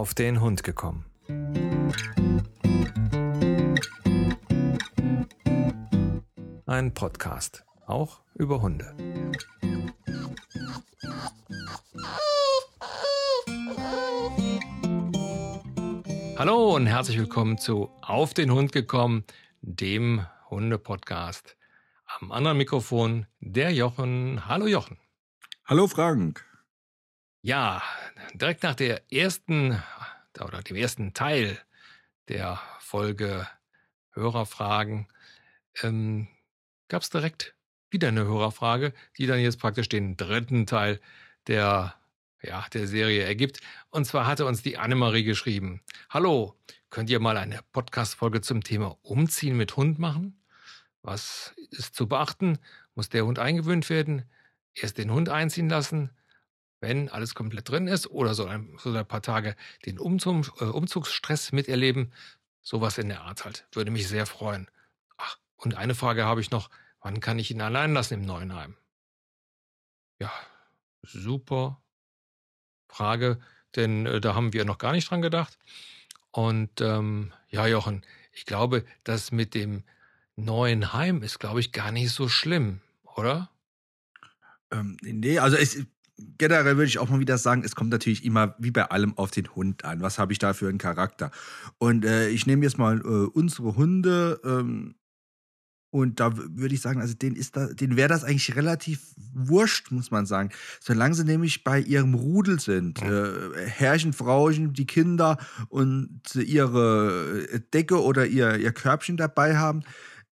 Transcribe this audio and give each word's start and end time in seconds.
auf 0.00 0.14
den 0.14 0.40
Hund 0.40 0.64
gekommen. 0.64 1.04
Ein 6.64 6.94
Podcast, 6.94 7.66
auch 7.84 8.22
über 8.34 8.62
Hunde. 8.62 8.96
Hallo 16.38 16.76
und 16.76 16.86
herzlich 16.86 17.18
willkommen 17.18 17.58
zu 17.58 17.90
Auf 18.00 18.32
den 18.32 18.50
Hund 18.52 18.72
gekommen, 18.72 19.24
dem 19.60 20.24
Hunde-Podcast. 20.48 21.58
Am 22.06 22.32
anderen 22.32 22.56
Mikrofon 22.56 23.26
der 23.40 23.70
Jochen. 23.74 24.48
Hallo 24.48 24.66
Jochen. 24.66 24.96
Hallo 25.66 25.86
Frank. 25.88 26.49
Ja, 27.42 27.82
direkt 28.34 28.62
nach 28.64 28.74
der 28.74 29.10
ersten 29.10 29.82
oder 30.38 30.62
dem 30.62 30.76
ersten 30.76 31.14
Teil 31.14 31.58
der 32.28 32.60
Folge 32.80 33.48
Hörerfragen 34.10 35.08
ähm, 35.82 36.28
gab 36.88 37.00
es 37.00 37.08
direkt 37.08 37.54
wieder 37.90 38.08
eine 38.08 38.24
Hörerfrage, 38.24 38.92
die 39.16 39.26
dann 39.26 39.40
jetzt 39.40 39.58
praktisch 39.58 39.88
den 39.88 40.18
dritten 40.18 40.66
Teil 40.66 41.00
der, 41.46 41.94
ja, 42.42 42.66
der 42.74 42.86
Serie 42.86 43.22
ergibt. 43.22 43.60
Und 43.88 44.04
zwar 44.04 44.26
hatte 44.26 44.44
uns 44.44 44.62
die 44.62 44.76
Annemarie 44.76 45.24
geschrieben: 45.24 45.80
Hallo, 46.10 46.54
könnt 46.90 47.08
ihr 47.08 47.20
mal 47.20 47.38
eine 47.38 47.60
Podcast-Folge 47.72 48.42
zum 48.42 48.62
Thema 48.62 48.98
Umziehen 49.00 49.56
mit 49.56 49.78
Hund 49.78 49.98
machen? 49.98 50.42
Was 51.00 51.54
ist 51.70 51.94
zu 51.94 52.06
beachten? 52.06 52.58
Muss 52.94 53.08
der 53.08 53.24
Hund 53.24 53.38
eingewöhnt 53.38 53.88
werden? 53.88 54.28
Erst 54.74 54.98
den 54.98 55.10
Hund 55.10 55.30
einziehen 55.30 55.70
lassen? 55.70 56.10
Wenn 56.80 57.08
alles 57.08 57.34
komplett 57.34 57.68
drin 57.68 57.86
ist 57.86 58.06
oder 58.08 58.34
so 58.34 58.46
ein, 58.46 58.76
so 58.78 58.92
ein 58.92 59.06
paar 59.06 59.22
Tage 59.22 59.54
den 59.86 59.98
Umzug, 59.98 60.60
äh, 60.60 60.64
Umzugsstress 60.64 61.52
miterleben. 61.52 62.12
Sowas 62.62 62.98
in 62.98 63.08
der 63.08 63.22
Art 63.22 63.44
halt. 63.44 63.66
Würde 63.72 63.90
mich 63.90 64.08
sehr 64.08 64.26
freuen. 64.26 64.70
Ach, 65.16 65.38
und 65.56 65.74
eine 65.76 65.94
Frage 65.94 66.24
habe 66.24 66.40
ich 66.40 66.50
noch. 66.50 66.70
Wann 67.02 67.20
kann 67.20 67.38
ich 67.38 67.50
ihn 67.50 67.62
allein 67.62 67.94
lassen 67.94 68.14
im 68.14 68.22
neuen 68.22 68.54
Heim? 68.54 68.76
Ja, 70.18 70.30
super 71.02 71.82
Frage, 72.88 73.40
denn 73.76 74.04
äh, 74.04 74.20
da 74.20 74.34
haben 74.34 74.52
wir 74.52 74.64
noch 74.64 74.78
gar 74.78 74.92
nicht 74.92 75.10
dran 75.10 75.22
gedacht. 75.22 75.58
Und 76.30 76.80
ähm, 76.80 77.32
ja, 77.48 77.66
Jochen, 77.66 78.04
ich 78.32 78.44
glaube, 78.44 78.84
das 79.04 79.32
mit 79.32 79.54
dem 79.54 79.84
neuen 80.36 80.92
Heim 80.92 81.22
ist, 81.22 81.38
glaube 81.38 81.60
ich, 81.60 81.72
gar 81.72 81.90
nicht 81.90 82.12
so 82.12 82.28
schlimm, 82.28 82.80
oder? 83.02 83.50
Ähm, 84.70 84.96
nee, 85.00 85.38
also 85.38 85.56
es, 85.56 85.86
generell 86.38 86.76
würde 86.76 86.88
ich 86.88 86.98
auch 86.98 87.08
mal 87.08 87.20
wieder 87.20 87.38
sagen, 87.38 87.62
es 87.64 87.74
kommt 87.74 87.90
natürlich 87.90 88.24
immer 88.24 88.54
wie 88.58 88.70
bei 88.70 88.84
allem 88.84 89.16
auf 89.16 89.30
den 89.30 89.54
Hund 89.54 89.84
an. 89.84 90.00
Was 90.02 90.18
habe 90.18 90.32
ich 90.32 90.38
da 90.38 90.52
für 90.52 90.68
einen 90.68 90.78
Charakter? 90.78 91.30
Und 91.78 92.04
äh, 92.04 92.28
ich 92.28 92.46
nehme 92.46 92.64
jetzt 92.64 92.78
mal 92.78 93.00
äh, 93.00 93.02
unsere 93.02 93.76
Hunde. 93.76 94.40
Ähm, 94.44 94.94
und 95.92 96.20
da 96.20 96.36
würde 96.36 96.74
ich 96.74 96.80
sagen, 96.80 97.00
also 97.00 97.14
denen 97.14 97.34
ist 97.34 97.56
da, 97.56 97.66
denen 97.66 97.96
wäre 97.96 98.08
das 98.08 98.22
eigentlich 98.22 98.54
relativ 98.54 99.00
wurscht, 99.32 99.90
muss 99.90 100.12
man 100.12 100.24
sagen. 100.24 100.50
Solange 100.78 101.14
sie 101.14 101.24
nämlich 101.24 101.64
bei 101.64 101.80
ihrem 101.80 102.14
Rudel 102.14 102.60
sind, 102.60 103.02
äh, 103.02 103.66
Herrchen, 103.66 104.12
Frauchen, 104.12 104.72
die 104.72 104.86
Kinder 104.86 105.36
und 105.68 106.20
ihre 106.36 107.48
äh, 107.50 107.60
Decke 107.74 108.02
oder 108.02 108.26
ihr, 108.26 108.56
ihr 108.56 108.72
Körbchen 108.72 109.16
dabei 109.16 109.56
haben, 109.56 109.82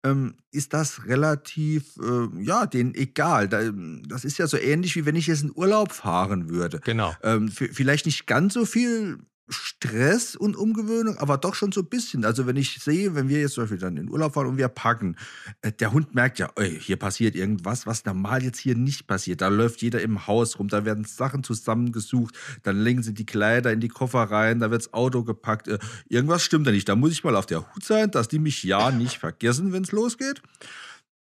ähm, 0.05 0.35
ist 0.51 0.73
das 0.73 1.05
relativ, 1.07 1.97
äh, 1.97 2.43
ja, 2.43 2.65
denen 2.65 2.93
egal. 2.93 3.49
Da, 3.49 3.71
das 4.07 4.23
ist 4.23 4.37
ja 4.37 4.47
so 4.47 4.57
ähnlich, 4.57 4.95
wie 4.95 5.05
wenn 5.05 5.15
ich 5.15 5.27
jetzt 5.27 5.43
in 5.43 5.51
Urlaub 5.53 5.91
fahren 5.91 6.49
würde. 6.49 6.79
Genau. 6.79 7.13
Ähm, 7.23 7.49
vielleicht 7.49 8.05
nicht 8.05 8.27
ganz 8.27 8.53
so 8.53 8.65
viel 8.65 9.17
Stress 9.47 10.35
und 10.35 10.55
Umgewöhnung, 10.55 11.17
aber 11.17 11.37
doch 11.37 11.53
schon 11.53 11.71
so 11.71 11.81
ein 11.81 11.89
bisschen. 11.89 12.25
Also 12.25 12.47
wenn 12.47 12.55
ich 12.55 12.79
sehe, 12.79 13.13
wenn 13.13 13.29
wir 13.29 13.39
jetzt 13.39 13.53
zum 13.53 13.63
Beispiel 13.63 13.77
dann 13.77 13.97
in 13.97 14.09
Urlaub 14.09 14.33
fahren 14.33 14.47
und 14.47 14.57
wir 14.57 14.67
packen, 14.67 15.17
äh, 15.61 15.71
der 15.71 15.93
Hund 15.93 16.15
merkt 16.15 16.39
ja, 16.39 16.49
ey, 16.55 16.79
hier 16.79 16.97
passiert 16.97 17.35
irgendwas, 17.35 17.85
was 17.85 18.05
normal 18.05 18.43
jetzt 18.43 18.57
hier 18.57 18.75
nicht 18.75 19.05
passiert. 19.05 19.41
Da 19.41 19.49
läuft 19.49 19.81
jeder 19.81 20.01
im 20.01 20.25
Haus 20.25 20.57
rum, 20.57 20.67
da 20.67 20.83
werden 20.85 21.05
Sachen 21.05 21.43
zusammengesucht, 21.43 22.35
dann 22.63 22.79
legen 22.79 23.03
sie 23.03 23.13
die 23.13 23.25
Kleider 23.25 23.71
in 23.71 23.79
die 23.79 23.87
Koffer 23.87 24.23
rein, 24.23 24.59
da 24.59 24.71
wird 24.71 24.81
das 24.81 24.93
Auto 24.93 25.23
gepackt. 25.23 25.67
Äh, 25.67 25.77
irgendwas 26.09 26.43
stimmt 26.43 26.65
da 26.65 26.71
nicht. 26.71 26.89
Da 26.89 26.95
muss 26.95 27.11
ich 27.11 27.23
mal 27.23 27.35
auf 27.35 27.45
der 27.45 27.73
Hut 27.75 27.83
sein, 27.83 28.09
dass 28.09 28.27
die 28.27 28.39
mich 28.39 28.63
ja 28.63 28.89
nicht 28.89 29.19
vergessen, 29.19 29.73
wenn 29.73 29.83
es 29.83 29.91
losgeht. 29.91 30.41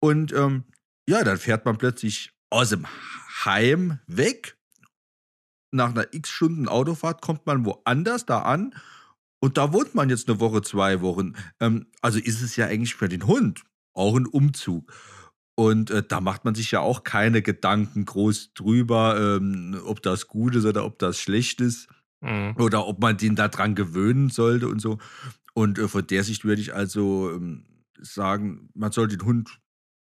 Und 0.00 0.32
ähm, 0.32 0.64
ja, 1.08 1.24
dann 1.24 1.38
fährt 1.38 1.64
man 1.64 1.78
plötzlich 1.78 2.32
aus 2.50 2.70
dem 2.70 2.86
Heim 3.44 3.98
weg 4.06 4.56
nach 5.74 5.90
einer 5.90 6.12
x 6.12 6.30
Stunden 6.30 6.68
Autofahrt 6.68 7.20
kommt 7.20 7.46
man 7.46 7.64
woanders 7.64 8.24
da 8.26 8.42
an 8.42 8.74
und 9.40 9.58
da 9.58 9.72
wohnt 9.72 9.94
man 9.94 10.08
jetzt 10.08 10.28
eine 10.28 10.40
Woche, 10.40 10.62
zwei 10.62 11.02
Wochen. 11.02 11.34
Ähm, 11.60 11.86
also 12.00 12.18
ist 12.18 12.40
es 12.40 12.56
ja 12.56 12.66
eigentlich 12.66 12.94
für 12.94 13.08
den 13.08 13.26
Hund 13.26 13.62
auch 13.92 14.16
ein 14.16 14.26
Umzug. 14.26 14.92
Und 15.56 15.90
äh, 15.90 16.02
da 16.02 16.20
macht 16.20 16.44
man 16.44 16.54
sich 16.54 16.70
ja 16.70 16.80
auch 16.80 17.04
keine 17.04 17.42
Gedanken 17.42 18.06
groß 18.06 18.54
drüber, 18.54 19.36
ähm, 19.36 19.78
ob 19.84 20.02
das 20.02 20.28
gut 20.28 20.54
ist 20.56 20.64
oder 20.64 20.84
ob 20.84 20.98
das 20.98 21.18
schlecht 21.18 21.60
ist. 21.60 21.88
Mhm. 22.22 22.54
Oder 22.58 22.86
ob 22.86 23.00
man 23.00 23.16
den 23.18 23.36
daran 23.36 23.74
gewöhnen 23.74 24.30
sollte 24.30 24.66
und 24.68 24.80
so. 24.80 24.98
Und 25.52 25.78
äh, 25.78 25.88
von 25.88 26.06
der 26.06 26.24
Sicht 26.24 26.44
würde 26.44 26.62
ich 26.62 26.74
also 26.74 27.30
ähm, 27.30 27.66
sagen, 28.00 28.70
man 28.74 28.92
soll 28.92 29.08
den 29.08 29.24
Hund 29.24 29.60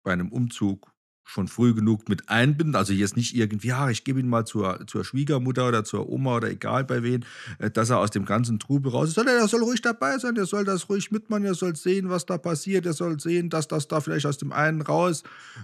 bei 0.03 0.11
einem 0.11 0.31
Umzug 0.31 0.91
schon 1.29 1.47
früh 1.47 1.75
genug 1.75 2.09
mit 2.09 2.27
einbinden. 2.27 2.75
Also 2.75 2.91
jetzt 2.91 3.15
nicht 3.15 3.35
irgendwie, 3.35 3.67
ja, 3.67 3.89
ich 3.89 4.03
gebe 4.03 4.19
ihn 4.19 4.27
mal 4.27 4.45
zur, 4.45 4.87
zur 4.87 5.05
Schwiegermutter 5.05 5.67
oder 5.67 5.83
zur 5.83 6.09
Oma 6.09 6.37
oder 6.37 6.49
egal 6.49 6.83
bei 6.83 7.03
wen, 7.03 7.23
äh, 7.59 7.69
dass 7.69 7.91
er 7.91 7.99
aus 7.99 8.09
dem 8.09 8.25
ganzen 8.25 8.57
Trubel 8.57 8.91
raus 8.91 9.09
ist. 9.09 9.17
Er 9.17 9.47
soll 9.47 9.61
ruhig 9.61 9.81
dabei 9.81 10.17
sein, 10.17 10.35
er 10.35 10.47
soll 10.47 10.65
das 10.65 10.89
ruhig 10.89 11.11
mitmachen, 11.11 11.45
er 11.45 11.53
soll 11.53 11.75
sehen, 11.75 12.09
was 12.09 12.25
da 12.25 12.39
passiert, 12.39 12.85
er 12.87 12.93
soll 12.93 13.19
sehen, 13.19 13.49
dass 13.49 13.67
das 13.67 13.87
da 13.87 14.01
vielleicht 14.01 14.25
aus 14.25 14.39
dem 14.39 14.51
einen 14.51 14.81
raus 14.81 15.23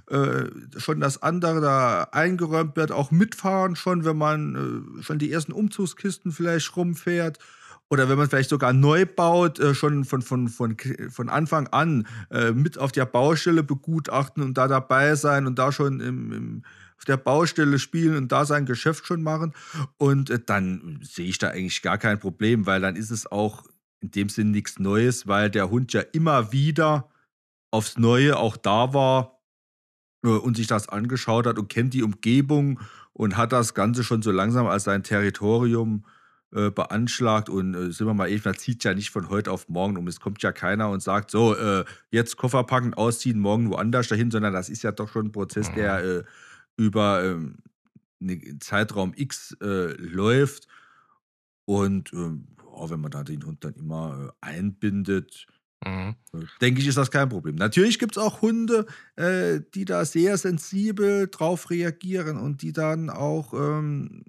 äh, 0.09 0.45
schon 0.77 0.99
das 0.99 1.23
andere 1.23 1.61
da 1.61 2.03
eingeräumt 2.11 2.75
wird, 2.75 2.91
auch 2.91 3.09
mitfahren 3.09 3.75
schon, 3.75 4.05
wenn 4.05 4.17
man 4.17 4.95
äh, 4.99 5.03
schon 5.03 5.17
die 5.17 5.31
ersten 5.31 5.51
Umzugskisten 5.51 6.31
vielleicht 6.31 6.75
rumfährt 6.75 7.39
oder 7.89 8.09
wenn 8.09 8.17
man 8.17 8.29
vielleicht 8.29 8.49
sogar 8.49 8.73
neu 8.73 9.05
baut, 9.05 9.59
äh, 9.59 9.75
schon 9.75 10.05
von, 10.05 10.21
von, 10.21 10.47
von, 10.47 10.75
von 11.09 11.29
Anfang 11.29 11.67
an 11.67 12.07
äh, 12.31 12.51
mit 12.51 12.77
auf 12.77 12.91
der 12.91 13.05
Baustelle 13.05 13.63
begutachten 13.63 14.43
und 14.43 14.57
da 14.57 14.67
dabei 14.67 15.15
sein 15.15 15.45
und 15.45 15.59
da 15.59 15.71
schon 15.71 15.99
im, 15.99 16.31
im, 16.31 16.63
auf 16.97 17.05
der 17.05 17.17
Baustelle 17.17 17.77
spielen 17.77 18.17
und 18.17 18.31
da 18.31 18.45
sein 18.45 18.65
Geschäft 18.65 19.05
schon 19.05 19.21
machen. 19.21 19.53
Und 19.97 20.29
äh, 20.29 20.39
dann 20.43 20.99
sehe 21.03 21.27
ich 21.27 21.37
da 21.37 21.49
eigentlich 21.49 21.81
gar 21.81 21.97
kein 21.97 22.19
Problem, 22.19 22.65
weil 22.65 22.81
dann 22.81 22.95
ist 22.95 23.11
es 23.11 23.31
auch 23.31 23.63
in 24.01 24.11
dem 24.11 24.29
Sinn 24.29 24.51
nichts 24.51 24.79
Neues, 24.79 25.27
weil 25.27 25.49
der 25.49 25.69
Hund 25.69 25.93
ja 25.93 26.01
immer 26.01 26.51
wieder 26.51 27.09
aufs 27.71 27.97
Neue 27.97 28.37
auch 28.37 28.57
da 28.57 28.93
war 28.93 29.39
und 30.21 30.57
sich 30.57 30.65
das 30.65 30.89
angeschaut 30.89 31.45
hat 31.45 31.59
und 31.59 31.69
kennt 31.69 31.93
die 31.93 32.01
Umgebung 32.01 32.79
und 33.13 33.37
hat 33.37 33.51
das 33.51 33.75
Ganze 33.75 34.03
schon 34.03 34.23
so 34.23 34.31
langsam 34.31 34.65
als 34.65 34.85
sein 34.85 35.03
Territorium 35.03 36.03
äh, 36.53 36.71
beanschlagt 36.71 37.49
und 37.49 37.73
äh, 37.73 37.91
sind 37.91 38.07
wir 38.07 38.13
mal 38.13 38.27
ehrlich, 38.27 38.45
man 38.45 38.55
zieht 38.55 38.83
ja 38.83 38.93
nicht 38.93 39.09
von 39.09 39.29
heute 39.29 39.51
auf 39.51 39.69
morgen 39.69 39.97
um. 39.97 40.07
Es 40.07 40.19
kommt 40.19 40.41
ja 40.43 40.51
keiner 40.51 40.89
und 40.89 41.01
sagt, 41.01 41.31
so, 41.31 41.55
äh, 41.55 41.85
jetzt 42.11 42.37
Koffer 42.37 42.63
packen, 42.63 42.93
ausziehen, 42.93 43.39
morgen 43.39 43.69
woanders 43.69 44.07
dahin, 44.07 44.31
sondern 44.31 44.53
das 44.53 44.69
ist 44.69 44.83
ja 44.83 44.91
doch 44.91 45.09
schon 45.09 45.27
ein 45.27 45.31
Prozess, 45.31 45.71
der 45.73 45.99
mhm. 46.01 46.19
äh, 46.19 46.23
über 46.77 47.23
ähm, 47.23 47.57
einen 48.21 48.59
Zeitraum 48.61 49.13
X 49.15 49.55
äh, 49.61 49.93
läuft. 49.97 50.67
Und 51.65 52.13
oh, 52.13 52.89
wenn 52.89 52.99
man 52.99 53.09
da 53.09 53.23
den 53.23 53.43
Hund 53.43 53.63
dann 53.63 53.73
immer 53.73 54.31
äh, 54.41 54.47
einbindet, 54.47 55.47
Mhm. 55.85 56.15
Denke 56.61 56.81
ich, 56.81 56.87
ist 56.87 56.97
das 56.97 57.11
kein 57.11 57.29
Problem. 57.29 57.55
Natürlich 57.55 57.99
gibt 57.99 58.17
es 58.17 58.23
auch 58.23 58.41
Hunde, 58.41 58.85
äh, 59.15 59.61
die 59.73 59.85
da 59.85 60.03
sehr 60.03 60.37
sensibel 60.37 61.27
drauf 61.27 61.69
reagieren 61.69 62.37
und 62.37 62.61
die 62.61 62.73
dann 62.73 63.09
auch 63.09 63.53
ähm, 63.53 64.23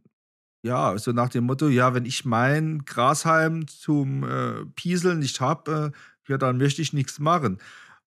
ja, 0.67 0.99
so 0.99 1.13
nach 1.13 1.29
dem 1.29 1.45
Motto, 1.45 1.69
ja, 1.69 1.95
wenn 1.95 2.05
ich 2.05 2.25
mein 2.25 2.85
Grashalm 2.85 3.69
zum 3.69 4.25
äh, 4.25 4.67
Pieseln 4.75 5.21
nicht 5.21 5.41
habe, 5.41 5.93
äh, 5.95 6.31
ja, 6.31 6.39
dann 6.39 6.59
möchte 6.59 6.83
ich 6.83 6.93
nichts 6.93 7.21
machen. 7.21 7.59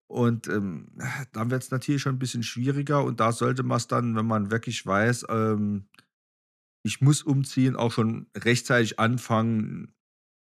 Und 0.07 0.47
ähm, 0.47 0.87
dann 1.31 1.51
wird 1.51 1.63
es 1.63 1.71
natürlich 1.71 2.01
schon 2.01 2.15
ein 2.15 2.19
bisschen 2.19 2.43
schwieriger 2.43 3.03
und 3.03 3.19
da 3.19 3.31
sollte 3.31 3.63
man 3.63 3.77
es 3.77 3.87
dann, 3.87 4.15
wenn 4.15 4.25
man 4.25 4.51
wirklich 4.51 4.85
weiß, 4.85 5.25
ähm, 5.29 5.85
ich 6.83 7.01
muss 7.01 7.23
umziehen, 7.23 7.75
auch 7.75 7.91
schon 7.91 8.27
rechtzeitig 8.35 8.99
anfangen, 8.99 9.93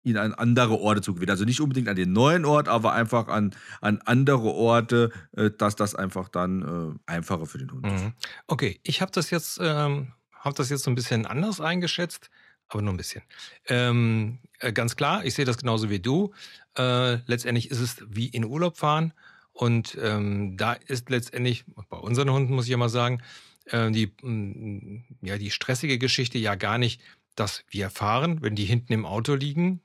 ihn 0.05 0.17
an 0.17 0.33
andere 0.35 0.79
Orte 0.79 1.03
zu 1.03 1.15
gewinnen. 1.15 1.31
Also 1.31 1.45
nicht 1.45 1.61
unbedingt 1.61 1.89
an 1.89 1.97
den 1.97 2.13
neuen 2.13 2.45
Ort, 2.45 2.69
aber 2.69 2.95
einfach 2.95 3.29
an, 3.29 3.55
an 3.81 4.01
andere 4.07 4.49
Orte, 4.49 5.11
äh, 5.37 5.51
dass 5.51 5.77
das 5.77 5.95
einfach 5.95 6.29
dann 6.29 6.63
äh, 6.63 6.99
einfacher 7.07 7.47
für 7.47 7.59
den 7.59 7.71
Hund 7.71 7.87
mhm. 7.87 7.95
ist. 7.95 8.05
Okay, 8.47 8.81
ich 8.83 9.03
habe 9.03 9.13
das 9.13 9.31
jetzt 9.31 9.59
ähm, 9.63 10.13
habe 10.49 10.57
das 10.57 10.71
jetzt 10.71 10.83
so 10.83 10.91
ein 10.91 10.95
bisschen 10.95 11.27
anders 11.27 11.61
eingeschätzt, 11.61 12.31
aber 12.69 12.83
nur 12.83 12.93
ein 12.93 12.97
bisschen. 12.97 13.23
Ähm, 13.67 14.39
äh, 14.59 14.73
ganz 14.73 14.97
klar, 14.97 15.25
ich 15.25 15.35
sehe 15.35 15.45
das 15.45 15.59
genauso 15.59 15.91
wie 15.91 16.01
du. 16.01 16.33
Äh, 16.77 17.17
letztendlich 17.27 17.71
ist 17.71 17.81
es 17.81 17.97
wie 18.09 18.27
in 18.27 18.45
Urlaub 18.45 18.77
fahren. 18.77 19.13
Und 19.53 19.97
ähm, 20.01 20.57
da 20.57 20.73
ist 20.73 21.11
letztendlich, 21.11 21.65
bei 21.89 21.97
unseren 21.97 22.31
Hunden 22.31 22.55
muss 22.55 22.65
ich 22.67 22.71
ja 22.71 22.77
mal 22.77 22.89
sagen, 22.89 23.23
äh, 23.67 23.91
die, 23.91 24.13
mh, 24.23 24.31
mm, 24.31 25.05
ja, 25.23 25.39
die 25.39 25.51
stressige 25.51 25.99
Geschichte 25.99 26.39
ja 26.39 26.55
gar 26.55 26.79
nicht, 26.79 27.01
dass 27.35 27.65
wir 27.69 27.91
fahren, 27.91 28.43
wenn 28.43 28.55
die 28.55 28.65
hinten 28.65 28.93
im 28.93 29.07
Auto 29.07 29.35
liegen, 29.35 29.81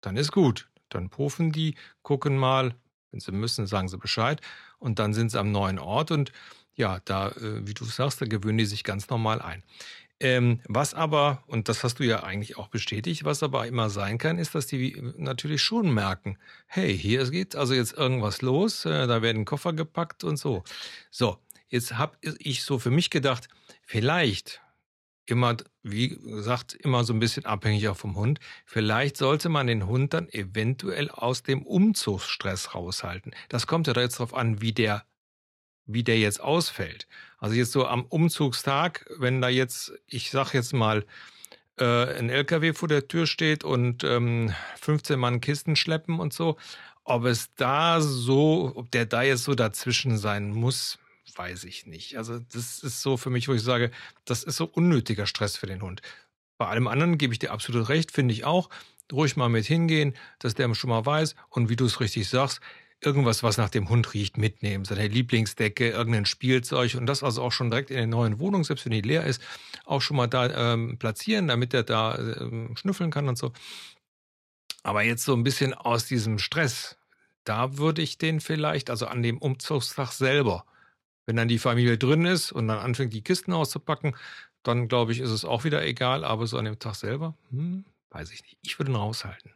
dann 0.00 0.16
ist 0.16 0.32
gut. 0.32 0.68
Dann 0.88 1.10
puffen 1.10 1.52
die, 1.52 1.74
gucken 2.02 2.36
mal, 2.36 2.74
wenn 3.10 3.20
sie 3.20 3.32
müssen, 3.32 3.66
sagen 3.66 3.88
sie 3.88 3.98
Bescheid 3.98 4.40
und 4.78 4.98
dann 4.98 5.14
sind 5.14 5.30
sie 5.30 5.38
am 5.38 5.52
neuen 5.52 5.78
Ort 5.78 6.10
und 6.10 6.32
ja, 6.78 7.00
da, 7.04 7.28
äh, 7.28 7.66
wie 7.66 7.74
du 7.74 7.84
sagst, 7.84 8.20
da 8.20 8.26
gewöhnen 8.26 8.58
die 8.58 8.64
sich 8.64 8.84
ganz 8.84 9.10
normal 9.10 9.42
ein. 9.42 9.62
Ähm, 10.20 10.60
was 10.66 10.94
aber, 10.94 11.44
und 11.46 11.68
das 11.68 11.84
hast 11.84 11.98
du 11.98 12.04
ja 12.04 12.22
eigentlich 12.22 12.56
auch 12.56 12.68
bestätigt, 12.68 13.24
was 13.24 13.42
aber 13.42 13.66
immer 13.66 13.90
sein 13.90 14.18
kann, 14.18 14.38
ist, 14.38 14.54
dass 14.54 14.66
die 14.66 15.00
natürlich 15.16 15.62
schon 15.62 15.92
merken, 15.92 16.38
hey, 16.66 16.96
hier 16.96 17.28
geht 17.30 17.54
also 17.54 17.74
jetzt 17.74 17.92
irgendwas 17.92 18.42
los, 18.42 18.84
äh, 18.84 19.06
da 19.06 19.22
werden 19.22 19.44
Koffer 19.44 19.72
gepackt 19.72 20.24
und 20.24 20.36
so. 20.36 20.64
So, 21.10 21.38
jetzt 21.68 21.98
habe 21.98 22.16
ich 22.22 22.62
so 22.62 22.78
für 22.78 22.90
mich 22.90 23.10
gedacht, 23.10 23.48
vielleicht 23.82 24.60
immer, 25.26 25.56
wie 25.82 26.08
gesagt, 26.08 26.74
immer 26.74 27.04
so 27.04 27.12
ein 27.12 27.20
bisschen 27.20 27.44
abhängig 27.44 27.88
auch 27.88 27.96
vom 27.96 28.16
Hund. 28.16 28.40
Vielleicht 28.64 29.16
sollte 29.16 29.48
man 29.48 29.66
den 29.66 29.86
Hund 29.86 30.14
dann 30.14 30.28
eventuell 30.30 31.10
aus 31.10 31.42
dem 31.42 31.62
Umzugsstress 31.62 32.74
raushalten. 32.74 33.34
Das 33.48 33.66
kommt 33.66 33.86
ja 33.86 33.92
da 33.92 34.00
jetzt 34.00 34.16
darauf 34.16 34.34
an, 34.34 34.60
wie 34.60 34.72
der 34.72 35.04
wie 35.88 36.04
der 36.04 36.18
jetzt 36.18 36.40
ausfällt. 36.40 37.08
Also 37.38 37.56
jetzt 37.56 37.72
so 37.72 37.86
am 37.86 38.04
Umzugstag, 38.04 39.06
wenn 39.18 39.40
da 39.40 39.48
jetzt, 39.48 39.92
ich 40.06 40.30
sag 40.30 40.52
jetzt 40.52 40.72
mal, 40.72 41.04
äh, 41.78 42.18
ein 42.18 42.30
LKW 42.30 42.74
vor 42.74 42.88
der 42.88 43.08
Tür 43.08 43.26
steht 43.26 43.64
und 43.64 44.04
ähm, 44.04 44.54
15 44.80 45.18
Mann 45.18 45.40
Kisten 45.40 45.74
schleppen 45.74 46.20
und 46.20 46.32
so, 46.32 46.56
ob 47.04 47.24
es 47.24 47.54
da 47.54 48.00
so, 48.00 48.72
ob 48.74 48.90
der 48.90 49.06
da 49.06 49.22
jetzt 49.22 49.44
so 49.44 49.54
dazwischen 49.54 50.18
sein 50.18 50.50
muss, 50.50 50.98
weiß 51.34 51.64
ich 51.64 51.86
nicht. 51.86 52.18
Also 52.18 52.38
das 52.38 52.80
ist 52.80 53.00
so 53.00 53.16
für 53.16 53.30
mich, 53.30 53.48
wo 53.48 53.54
ich 53.54 53.62
sage, 53.62 53.90
das 54.24 54.42
ist 54.42 54.56
so 54.56 54.66
unnötiger 54.66 55.26
Stress 55.26 55.56
für 55.56 55.66
den 55.66 55.82
Hund. 55.82 56.02
Bei 56.58 56.66
allem 56.66 56.88
anderen 56.88 57.16
gebe 57.16 57.32
ich 57.32 57.38
dir 57.38 57.52
absolut 57.52 57.88
recht, 57.88 58.12
finde 58.12 58.34
ich 58.34 58.44
auch. 58.44 58.68
Ruhig 59.10 59.36
mal 59.36 59.48
mit 59.48 59.64
hingehen, 59.64 60.14
dass 60.38 60.54
der 60.54 60.74
schon 60.74 60.90
mal 60.90 61.06
weiß. 61.06 61.34
Und 61.48 61.70
wie 61.70 61.76
du 61.76 61.86
es 61.86 62.00
richtig 62.00 62.28
sagst, 62.28 62.60
irgendwas, 63.00 63.42
was 63.42 63.56
nach 63.58 63.70
dem 63.70 63.88
Hund 63.88 64.12
riecht, 64.14 64.38
mitnehmen. 64.38 64.84
Seine 64.84 65.06
Lieblingsdecke, 65.08 65.90
irgendein 65.90 66.26
Spielzeug 66.26 66.94
und 66.94 67.06
das 67.06 67.22
also 67.22 67.42
auch 67.42 67.52
schon 67.52 67.70
direkt 67.70 67.90
in 67.90 67.96
der 67.96 68.06
neuen 68.06 68.38
Wohnung, 68.38 68.64
selbst 68.64 68.84
wenn 68.84 68.92
die 68.92 69.00
leer 69.00 69.24
ist, 69.24 69.40
auch 69.84 70.00
schon 70.00 70.16
mal 70.16 70.26
da 70.26 70.72
ähm, 70.72 70.98
platzieren, 70.98 71.48
damit 71.48 71.74
er 71.74 71.84
da 71.84 72.18
ähm, 72.18 72.76
schnüffeln 72.76 73.10
kann 73.10 73.28
und 73.28 73.38
so. 73.38 73.52
Aber 74.82 75.02
jetzt 75.02 75.24
so 75.24 75.34
ein 75.34 75.44
bisschen 75.44 75.74
aus 75.74 76.06
diesem 76.06 76.38
Stress, 76.38 76.96
da 77.44 77.78
würde 77.78 78.02
ich 78.02 78.18
den 78.18 78.40
vielleicht, 78.40 78.90
also 78.90 79.06
an 79.06 79.22
dem 79.22 79.38
Umzugstag 79.38 80.12
selber, 80.12 80.64
wenn 81.26 81.36
dann 81.36 81.48
die 81.48 81.58
Familie 81.58 81.98
drin 81.98 82.24
ist 82.24 82.52
und 82.52 82.68
dann 82.68 82.78
anfängt, 82.78 83.12
die 83.12 83.22
Kisten 83.22 83.52
auszupacken, 83.52 84.16
dann 84.62 84.88
glaube 84.88 85.12
ich, 85.12 85.20
ist 85.20 85.30
es 85.30 85.44
auch 85.44 85.64
wieder 85.64 85.84
egal. 85.84 86.24
Aber 86.24 86.46
so 86.46 86.58
an 86.58 86.64
dem 86.64 86.78
Tag 86.78 86.94
selber, 86.94 87.34
hm, 87.50 87.84
weiß 88.10 88.32
ich 88.32 88.42
nicht. 88.42 88.58
Ich 88.62 88.78
würde 88.78 88.92
ihn 88.92 88.96
raushalten. 88.96 89.52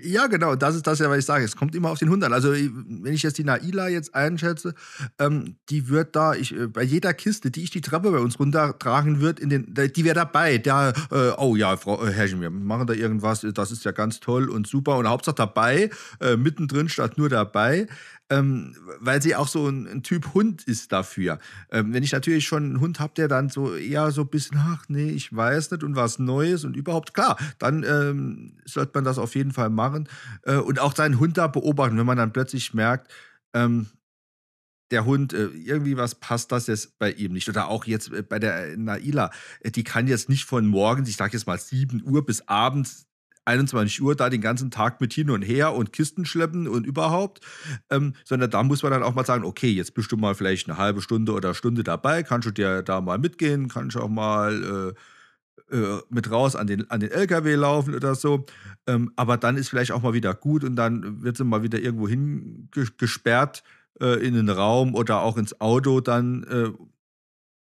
Ja, 0.00 0.26
genau, 0.26 0.54
das 0.54 0.74
ist 0.74 0.86
das 0.86 0.98
ja, 0.98 1.10
was 1.10 1.18
ich 1.18 1.24
sage. 1.24 1.44
Es 1.44 1.56
kommt 1.56 1.74
immer 1.74 1.90
auf 1.90 1.98
den 1.98 2.08
Hund 2.08 2.22
an. 2.24 2.32
Also, 2.32 2.52
wenn 2.52 3.12
ich 3.12 3.22
jetzt 3.22 3.38
die 3.38 3.44
Naila 3.44 3.88
jetzt 3.88 4.14
einschätze, 4.14 4.74
ähm, 5.18 5.56
die 5.70 5.88
wird 5.88 6.14
da, 6.16 6.34
ich, 6.34 6.56
äh, 6.56 6.66
bei 6.66 6.82
jeder 6.82 7.14
Kiste, 7.14 7.50
die 7.50 7.62
ich 7.62 7.70
die 7.70 7.80
Treppe 7.80 8.10
bei 8.10 8.18
uns 8.18 8.38
runtertragen 8.38 9.20
wird, 9.20 9.40
in 9.40 9.50
den, 9.50 9.74
die 9.74 10.04
wäre 10.04 10.14
dabei. 10.14 10.58
Der, 10.58 10.92
äh, 11.10 11.30
oh 11.38 11.56
ja, 11.56 11.76
Frau 11.76 12.04
äh, 12.04 12.12
Herrchen, 12.12 12.40
wir 12.40 12.50
machen 12.50 12.86
da 12.86 12.94
irgendwas, 12.94 13.46
das 13.54 13.72
ist 13.72 13.84
ja 13.84 13.92
ganz 13.92 14.20
toll 14.20 14.48
und 14.50 14.66
super. 14.66 14.96
Und 14.96 15.08
Hauptsache 15.08 15.36
dabei, 15.36 15.90
äh, 16.20 16.36
mittendrin 16.36 16.88
statt 16.88 17.18
nur 17.18 17.28
dabei 17.28 17.86
ähm, 18.32 18.74
weil 18.98 19.20
sie 19.20 19.36
auch 19.36 19.46
so 19.46 19.68
ein, 19.68 19.86
ein, 19.86 20.02
Typ 20.02 20.32
Hund 20.32 20.62
ist 20.62 20.90
dafür. 20.90 21.38
Ähm, 21.70 21.92
wenn 21.92 22.02
ich 22.02 22.12
natürlich 22.12 22.46
schon 22.46 22.64
einen 22.64 22.80
Hund 22.80 22.98
habe, 22.98 23.12
der 23.14 23.28
dann 23.28 23.50
so 23.50 23.76
eher 23.76 24.10
so 24.10 24.22
ein 24.22 24.28
bisschen, 24.28 24.56
ach 24.58 24.84
nee, 24.88 25.10
ich 25.10 25.34
weiß 25.36 25.70
nicht 25.70 25.84
und 25.84 25.96
was 25.96 26.18
Neues 26.18 26.64
und 26.64 26.74
überhaupt, 26.74 27.12
klar, 27.12 27.38
dann 27.58 27.84
ähm, 27.84 28.56
sollte 28.64 28.92
man 28.94 29.04
das 29.04 29.18
auf 29.18 29.34
jeden 29.34 29.52
Fall 29.52 29.68
machen 29.68 30.08
äh, 30.44 30.56
und 30.56 30.80
auch 30.80 30.96
seinen 30.96 31.20
Hund 31.20 31.36
da 31.36 31.46
beobachten, 31.46 31.98
wenn 31.98 32.06
man 32.06 32.16
dann 32.16 32.32
plötzlich 32.32 32.72
merkt, 32.72 33.12
ähm, 33.52 33.86
der 34.90 35.04
Hund, 35.04 35.34
äh, 35.34 35.46
irgendwie 35.46 35.96
was 35.96 36.14
passt 36.14 36.52
das 36.52 36.68
jetzt 36.68 36.98
bei 36.98 37.12
ihm 37.12 37.32
nicht. 37.32 37.48
Oder 37.48 37.68
auch 37.68 37.84
jetzt 37.84 38.12
äh, 38.12 38.22
bei 38.22 38.38
der 38.38 38.76
Naila, 38.78 39.30
äh, 39.60 39.70
die 39.70 39.84
kann 39.84 40.06
jetzt 40.06 40.28
nicht 40.30 40.44
von 40.44 40.66
morgens, 40.66 41.08
ich 41.08 41.16
sage 41.16 41.32
jetzt 41.34 41.46
mal 41.46 41.58
7 41.58 42.02
Uhr 42.04 42.24
bis 42.24 42.48
abends 42.48 43.06
21 43.44 44.02
Uhr 44.02 44.14
da 44.14 44.30
den 44.30 44.40
ganzen 44.40 44.70
Tag 44.70 45.00
mit 45.00 45.12
hin 45.12 45.30
und 45.30 45.42
her 45.42 45.74
und 45.74 45.92
Kisten 45.92 46.24
schleppen 46.24 46.68
und 46.68 46.86
überhaupt, 46.86 47.40
ähm, 47.90 48.14
sondern 48.24 48.50
da 48.50 48.62
muss 48.62 48.82
man 48.82 48.92
dann 48.92 49.02
auch 49.02 49.14
mal 49.14 49.26
sagen, 49.26 49.44
okay, 49.44 49.70
jetzt 49.70 49.94
bist 49.94 50.12
du 50.12 50.16
mal 50.16 50.34
vielleicht 50.34 50.68
eine 50.68 50.78
halbe 50.78 51.02
Stunde 51.02 51.32
oder 51.32 51.54
Stunde 51.54 51.82
dabei, 51.82 52.22
kannst 52.22 52.46
du 52.46 52.52
dir 52.52 52.82
da 52.82 53.00
mal 53.00 53.18
mitgehen, 53.18 53.68
kannst 53.68 53.96
du 53.96 54.00
auch 54.00 54.08
mal 54.08 54.94
äh, 55.70 55.76
äh, 55.76 56.02
mit 56.10 56.30
raus 56.30 56.54
an 56.54 56.66
den, 56.66 56.90
an 56.90 57.00
den 57.00 57.10
LKW 57.10 57.54
laufen 57.54 57.94
oder 57.94 58.14
so. 58.14 58.44
Ähm, 58.86 59.12
aber 59.16 59.38
dann 59.38 59.56
ist 59.56 59.70
vielleicht 59.70 59.92
auch 59.92 60.02
mal 60.02 60.12
wieder 60.12 60.34
gut 60.34 60.64
und 60.64 60.76
dann 60.76 61.22
wird 61.22 61.36
sie 61.36 61.44
mal 61.44 61.62
wieder 61.62 61.80
irgendwo 61.80 62.08
hingesperrt 62.08 63.62
äh, 64.00 64.24
in 64.26 64.34
den 64.34 64.50
Raum 64.50 64.94
oder 64.94 65.22
auch 65.22 65.36
ins 65.36 65.60
Auto 65.60 66.00
dann 66.00 66.44
äh, 66.44 66.70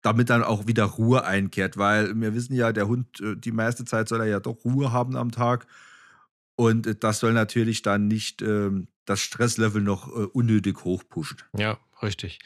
damit 0.07 0.31
dann 0.31 0.45
auch 0.45 0.69
wieder 0.69 0.85
Ruhe 0.85 1.25
einkehrt, 1.25 1.77
weil 1.77 2.15
wir 2.15 2.33
wissen 2.33 2.55
ja, 2.55 2.73
der 2.73 2.87
Hund, 2.87 3.21
äh, 3.21 3.35
die 3.37 3.51
meiste 3.51 3.85
Zeit 3.85 4.09
soll 4.09 4.21
er 4.21 4.29
ja 4.29 4.39
doch 4.39 4.65
Ruhe 4.65 4.93
haben 4.93 5.17
am 5.17 5.33
Tag. 5.33 5.67
Und 6.55 6.87
äh, 6.87 6.95
das 6.95 7.19
soll 7.19 7.33
natürlich 7.33 7.83
dann 7.83 8.07
nicht 8.07 8.41
ähm, 8.41 8.87
das 9.05 9.19
Stresslevel 9.21 9.83
noch 9.83 10.07
äh, 10.07 10.27
unnötig 10.27 10.85
hochpushen. 10.85 11.39
Ja, 11.59 11.79
richtig. 12.03 12.39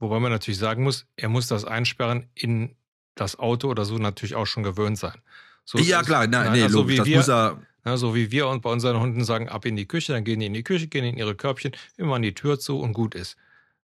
Wobei 0.00 0.18
man 0.18 0.32
natürlich 0.32 0.58
sagen 0.58 0.82
muss, 0.82 1.06
er 1.14 1.28
muss 1.28 1.46
das 1.46 1.64
Einsperren 1.64 2.26
in 2.34 2.74
das 3.14 3.38
Auto 3.38 3.68
oder 3.68 3.84
so 3.84 3.98
natürlich 3.98 4.34
auch 4.34 4.46
schon 4.46 4.64
gewöhnt 4.64 4.98
sein. 4.98 5.20
So 5.64 5.78
ja, 5.78 6.02
klar, 6.02 6.26
nein, 6.26 6.50
nee, 6.52 6.62
also 6.62 6.80
logisch, 6.80 6.96
das 6.96 7.06
wir, 7.06 7.16
muss 7.18 7.28
er. 7.28 7.60
So 7.96 8.16
wie 8.16 8.32
wir 8.32 8.48
und 8.48 8.62
bei 8.62 8.70
unseren 8.70 8.98
Hunden 8.98 9.24
sagen, 9.24 9.48
ab 9.48 9.64
in 9.64 9.76
die 9.76 9.86
Küche, 9.86 10.12
dann 10.12 10.24
gehen 10.24 10.40
die 10.40 10.46
in 10.46 10.54
die 10.54 10.64
Küche, 10.64 10.88
gehen 10.88 11.04
in 11.04 11.16
ihre 11.16 11.36
Körbchen, 11.36 11.70
immer 11.96 12.16
an 12.16 12.22
die 12.22 12.34
Tür 12.34 12.58
zu 12.58 12.80
und 12.80 12.94
gut 12.94 13.14
ist. 13.14 13.36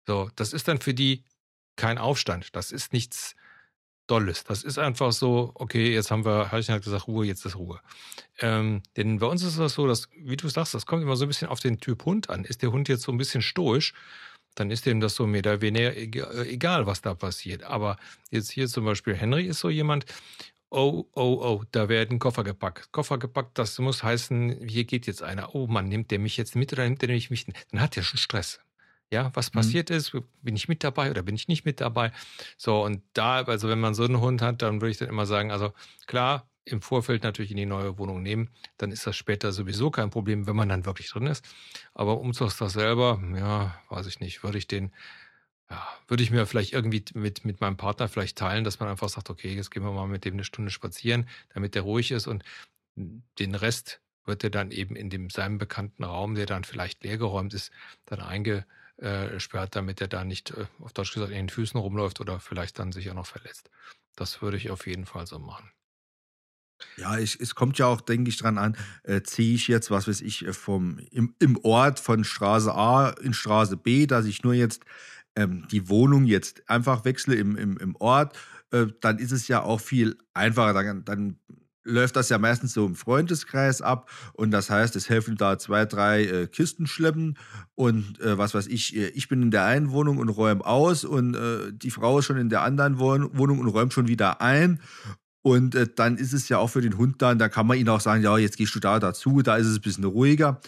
So, 0.05 0.29
das 0.35 0.53
ist 0.53 0.67
dann 0.67 0.79
für 0.79 0.93
die 0.93 1.23
kein 1.81 1.97
Aufstand. 1.97 2.55
Das 2.55 2.71
ist 2.71 2.93
nichts 2.93 3.35
Dolles. 4.05 4.43
Das 4.43 4.63
ist 4.63 4.77
einfach 4.77 5.11
so, 5.11 5.51
okay, 5.55 5.91
jetzt 5.93 6.11
haben 6.11 6.25
wir, 6.25 6.51
Hallchen 6.51 6.75
hat 6.75 6.83
gesagt, 6.83 7.07
Ruhe, 7.07 7.25
jetzt 7.25 7.43
ist 7.43 7.55
Ruhe. 7.55 7.79
Ähm, 8.39 8.83
denn 8.97 9.17
bei 9.17 9.25
uns 9.25 9.41
ist 9.41 9.57
das 9.57 9.73
so, 9.73 9.87
dass, 9.87 10.07
wie 10.15 10.37
du 10.37 10.47
sagst, 10.47 10.75
das 10.75 10.85
kommt 10.85 11.01
immer 11.01 11.15
so 11.15 11.25
ein 11.25 11.27
bisschen 11.27 11.47
auf 11.47 11.59
den 11.59 11.79
Typ 11.79 12.05
Hund 12.05 12.29
an. 12.29 12.45
Ist 12.45 12.61
der 12.61 12.71
Hund 12.71 12.87
jetzt 12.87 13.01
so 13.01 13.11
ein 13.11 13.17
bisschen 13.17 13.41
stoisch, 13.41 13.93
dann 14.53 14.69
ist 14.69 14.85
dem 14.85 14.99
das 14.99 15.15
so 15.15 15.25
mehr 15.25 15.39
oder 15.39 15.61
weniger 15.61 16.31
äh, 16.35 16.49
egal, 16.49 16.85
was 16.85 17.01
da 17.01 17.15
passiert. 17.15 17.63
Aber 17.63 17.97
jetzt 18.29 18.51
hier 18.51 18.67
zum 18.67 18.85
Beispiel 18.85 19.15
Henry 19.15 19.45
ist 19.47 19.59
so 19.59 19.69
jemand, 19.69 20.05
oh, 20.69 21.05
oh, 21.15 21.39
oh, 21.41 21.63
da 21.71 21.89
werden 21.89 22.19
Koffer 22.19 22.43
gepackt. 22.43 22.91
Koffer 22.91 23.17
gepackt, 23.17 23.57
das 23.57 23.79
muss 23.79 24.03
heißen, 24.03 24.67
hier 24.67 24.83
geht 24.83 25.07
jetzt 25.07 25.23
einer. 25.23 25.55
Oh 25.55 25.65
Mann, 25.65 25.87
nimmt 25.87 26.11
der 26.11 26.19
mich 26.19 26.37
jetzt 26.37 26.55
mit 26.55 26.73
oder 26.73 26.83
nimmt 26.83 27.01
der 27.01 27.09
mich 27.09 27.31
mit? 27.31 27.47
Dann 27.71 27.81
hat 27.81 27.97
er 27.97 28.03
schon 28.03 28.19
Stress. 28.19 28.59
Ja, 29.11 29.31
was 29.33 29.51
mhm. 29.51 29.55
passiert 29.55 29.89
mhm. 29.89 29.95
ist, 29.97 30.17
bin 30.41 30.55
ich 30.55 30.67
mit 30.67 30.83
dabei 30.83 31.11
oder 31.11 31.21
bin 31.21 31.35
ich 31.35 31.47
nicht 31.47 31.65
mit 31.65 31.81
dabei? 31.81 32.11
So, 32.57 32.83
und 32.83 33.03
da, 33.13 33.41
also 33.41 33.67
wenn 33.67 33.79
man 33.79 33.93
so 33.93 34.03
einen 34.03 34.21
Hund 34.21 34.41
hat, 34.41 34.61
dann 34.61 34.81
würde 34.81 34.91
ich 34.91 34.97
dann 34.97 35.09
immer 35.09 35.25
sagen, 35.25 35.51
also 35.51 35.73
klar, 36.07 36.47
im 36.63 36.81
Vorfeld 36.81 37.23
natürlich 37.23 37.51
in 37.51 37.57
die 37.57 37.65
neue 37.65 37.97
Wohnung 37.97 38.21
nehmen, 38.21 38.49
dann 38.77 38.91
ist 38.91 39.05
das 39.05 39.17
später 39.17 39.51
sowieso 39.51 39.91
kein 39.91 40.11
Problem, 40.11 40.47
wenn 40.47 40.55
man 40.55 40.69
dann 40.69 40.85
wirklich 40.85 41.09
drin 41.09 41.27
ist. 41.27 41.43
Aber 41.93 42.19
Umzugstag 42.19 42.69
selber, 42.69 43.21
ja, 43.35 43.79
weiß 43.89 44.07
ich 44.07 44.19
nicht, 44.19 44.43
würde 44.43 44.57
ich 44.57 44.67
den, 44.67 44.93
ja, 45.69 45.85
würde 46.07 46.23
ich 46.23 46.31
mir 46.31 46.45
vielleicht 46.45 46.73
irgendwie 46.73 47.03
mit, 47.13 47.45
mit 47.45 47.61
meinem 47.61 47.77
Partner 47.77 48.07
vielleicht 48.07 48.37
teilen, 48.37 48.63
dass 48.63 48.79
man 48.79 48.89
einfach 48.89 49.09
sagt, 49.09 49.29
okay, 49.29 49.53
jetzt 49.53 49.71
gehen 49.71 49.83
wir 49.83 49.91
mal 49.91 50.07
mit 50.07 50.23
dem 50.23 50.35
eine 50.35 50.43
Stunde 50.43 50.71
spazieren, 50.71 51.27
damit 51.53 51.75
der 51.75 51.81
ruhig 51.81 52.11
ist 52.11 52.27
und 52.27 52.43
den 52.95 53.55
Rest 53.55 54.01
wird 54.25 54.43
er 54.43 54.49
dann 54.51 54.71
eben 54.71 54.95
in 54.95 55.09
dem 55.09 55.29
seinem 55.29 55.57
bekannten 55.57 56.03
Raum, 56.03 56.35
der 56.35 56.45
dann 56.45 56.63
vielleicht 56.63 57.03
leergeräumt 57.03 57.53
ist, 57.53 57.71
dann 58.05 58.19
einge, 58.19 58.65
äh, 59.01 59.39
sperrt, 59.39 59.75
damit 59.75 60.01
er 60.01 60.07
da 60.07 60.23
nicht, 60.23 60.51
äh, 60.51 60.65
auf 60.79 60.93
Deutsch 60.93 61.13
gesagt, 61.13 61.31
in 61.31 61.37
den 61.37 61.49
Füßen 61.49 61.79
rumläuft 61.79 62.19
oder 62.19 62.39
vielleicht 62.39 62.79
dann 62.79 62.91
sich 62.91 63.09
auch 63.09 63.15
noch 63.15 63.25
verletzt. 63.25 63.69
Das 64.15 64.41
würde 64.41 64.57
ich 64.57 64.69
auf 64.69 64.87
jeden 64.87 65.05
Fall 65.05 65.27
so 65.27 65.39
machen. 65.39 65.71
Ja, 66.97 67.17
ich, 67.17 67.39
es 67.39 67.55
kommt 67.55 67.77
ja 67.77 67.85
auch, 67.85 68.01
denke 68.01 68.29
ich, 68.29 68.37
dran 68.37 68.57
an, 68.57 68.75
äh, 69.03 69.21
ziehe 69.21 69.55
ich 69.55 69.67
jetzt, 69.67 69.91
was 69.91 70.07
weiß 70.07 70.21
ich, 70.21 70.45
äh, 70.45 70.53
vom, 70.53 70.99
im, 71.11 71.35
im 71.39 71.57
Ort 71.63 71.99
von 71.99 72.23
Straße 72.23 72.73
A 72.73 73.09
in 73.09 73.33
Straße 73.33 73.77
B, 73.77 74.07
dass 74.07 74.25
ich 74.25 74.43
nur 74.43 74.53
jetzt 74.53 74.83
ähm, 75.35 75.67
die 75.69 75.89
Wohnung 75.89 76.25
jetzt 76.25 76.69
einfach 76.69 77.05
wechsle 77.05 77.35
im, 77.35 77.55
im, 77.55 77.77
im 77.77 77.95
Ort, 77.97 78.37
äh, 78.71 78.87
dann 78.99 79.19
ist 79.19 79.31
es 79.31 79.47
ja 79.47 79.61
auch 79.61 79.79
viel 79.79 80.17
einfacher. 80.33 80.73
Dann, 80.73 81.05
dann 81.05 81.39
läuft 81.83 82.15
das 82.15 82.29
ja 82.29 82.37
meistens 82.37 82.73
so 82.73 82.85
im 82.85 82.95
Freundeskreis 82.95 83.81
ab 83.81 84.09
und 84.33 84.51
das 84.51 84.69
heißt, 84.69 84.95
es 84.95 85.09
helfen 85.09 85.37
da 85.37 85.57
zwei, 85.57 85.85
drei 85.85 86.23
äh, 86.23 86.47
Kisten 86.47 86.87
schleppen 86.87 87.37
und 87.75 88.19
äh, 88.21 88.37
was 88.37 88.53
weiß 88.53 88.67
ich, 88.67 88.95
äh, 88.95 89.07
ich 89.09 89.27
bin 89.27 89.41
in 89.41 89.51
der 89.51 89.65
einen 89.65 89.91
Wohnung 89.91 90.17
und 90.17 90.29
räume 90.29 90.65
aus 90.65 91.03
und 91.03 91.35
äh, 91.35 91.71
die 91.71 91.91
Frau 91.91 92.19
ist 92.19 92.25
schon 92.25 92.37
in 92.37 92.49
der 92.49 92.61
anderen 92.61 92.99
Wohnung 92.99 93.59
und 93.59 93.67
räumt 93.67 93.93
schon 93.93 94.07
wieder 94.07 94.41
ein 94.41 94.79
und 95.41 95.75
äh, 95.75 95.87
dann 95.95 96.17
ist 96.17 96.33
es 96.33 96.49
ja 96.49 96.59
auch 96.59 96.69
für 96.69 96.81
den 96.81 96.97
Hund 96.97 97.21
dann, 97.21 97.39
da 97.39 97.49
kann 97.49 97.67
man 97.67 97.77
ihn 97.77 97.89
auch 97.89 98.01
sagen, 98.01 98.23
ja, 98.23 98.37
jetzt 98.37 98.57
gehst 98.57 98.75
du 98.75 98.79
da 98.79 98.99
dazu, 98.99 99.41
da 99.41 99.57
ist 99.57 99.67
es 99.67 99.77
ein 99.77 99.81
bisschen 99.81 100.03
ruhiger 100.03 100.61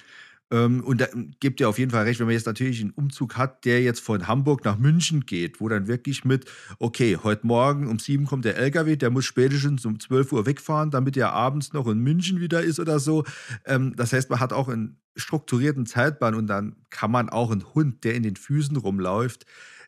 und 0.82 1.02
da 1.02 1.08
gibt 1.40 1.60
ihr 1.60 1.70
auf 1.70 1.80
jeden 1.80 1.92
Fall 1.92 2.04
recht, 2.04 2.20
wenn 2.20 2.28
man 2.28 2.36
jetzt 2.36 2.46
natürlich 2.46 2.82
einen 2.82 2.92
Umzug 2.92 3.38
hat, 3.38 3.66
der 3.66 3.82
jetzt 3.82 4.02
von 4.02 4.28
Hamburg 4.28 4.64
nach 4.66 4.78
München 4.78 5.26
geht, 5.26 5.60
wo 5.60 5.68
dann 5.68 5.88
wirklich 5.88 6.26
mit, 6.26 6.46
okay, 6.80 7.18
heute 7.22 7.48
Morgen 7.48 7.88
um 7.88 7.98
sieben 7.98 8.26
kommt 8.26 8.46
der 8.46 8.58
LKW, 8.58 8.96
der 8.96 9.10
muss 9.10 9.26
spätestens 9.26 9.86
um 9.86 10.00
12 10.00 10.32
Uhr 10.32 10.46
wegfahren, 10.46 10.92
damit 10.92 11.18
er 11.18 11.34
abends 11.34 11.74
noch 11.74 11.88
in 11.88 12.00
München 12.00 12.40
wieder 12.40 12.62
ist 12.62 12.80
oder 12.80 13.00
so. 13.00 13.24
Ähm, 13.66 13.96
das 13.96 14.14
heißt, 14.14 14.30
man 14.30 14.40
hat 14.40 14.54
auch 14.54 14.70
einen 14.70 15.00
strukturierten 15.16 15.86
Zeitplan 15.86 16.36
und 16.36 16.48
dann 16.48 16.76
kann 16.90 17.12
man 17.12 17.30
auch 17.30 17.52
einen 17.52 17.74
Hund, 17.74 18.04
der 18.04 18.16
in 18.16 18.24
den 18.24 18.36
Füßen 18.36 18.76
rumläuft, 18.78 19.46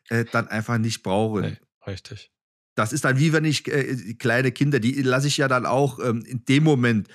äh, 0.10 0.26
dann 0.32 0.48
einfach 0.48 0.78
nicht 0.78 1.04
brauchen. 1.04 1.42
Nee, 1.42 1.58
richtig. 1.86 2.32
Das 2.76 2.92
ist 2.92 3.06
dann 3.06 3.18
wie 3.18 3.32
wenn 3.32 3.46
ich 3.46 3.68
äh, 3.68 4.16
kleine 4.16 4.52
Kinder, 4.52 4.80
die 4.80 5.02
lasse 5.02 5.28
ich 5.28 5.38
ja 5.38 5.48
dann 5.48 5.66
auch 5.66 6.00
ähm, 6.00 6.24
in 6.26 6.44
dem 6.46 6.64
Moment 6.64 7.08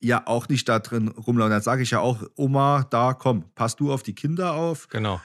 ja 0.00 0.26
auch 0.26 0.48
nicht 0.48 0.68
da 0.68 0.78
drin 0.78 1.08
rumlaufen. 1.08 1.50
Dann 1.50 1.62
sage 1.62 1.82
ich 1.82 1.90
ja 1.90 2.00
auch, 2.00 2.22
Oma, 2.36 2.86
da 2.90 3.14
komm, 3.14 3.44
pass 3.54 3.76
du 3.76 3.92
auf 3.92 4.02
die 4.02 4.14
Kinder 4.14 4.54
auf. 4.54 4.88
Genau. 4.88 5.20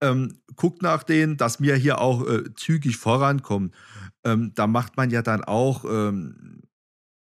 Ähm, 0.00 0.40
guck 0.56 0.82
nach 0.82 1.02
denen, 1.02 1.36
dass 1.36 1.60
wir 1.60 1.76
hier 1.76 2.00
auch 2.00 2.26
äh, 2.26 2.54
zügig 2.54 2.96
vorankommen. 2.96 3.72
Ähm, 4.24 4.52
da 4.54 4.66
macht 4.66 4.96
man 4.96 5.10
ja 5.10 5.22
dann 5.22 5.44
auch 5.44 5.84
ähm, 5.84 6.62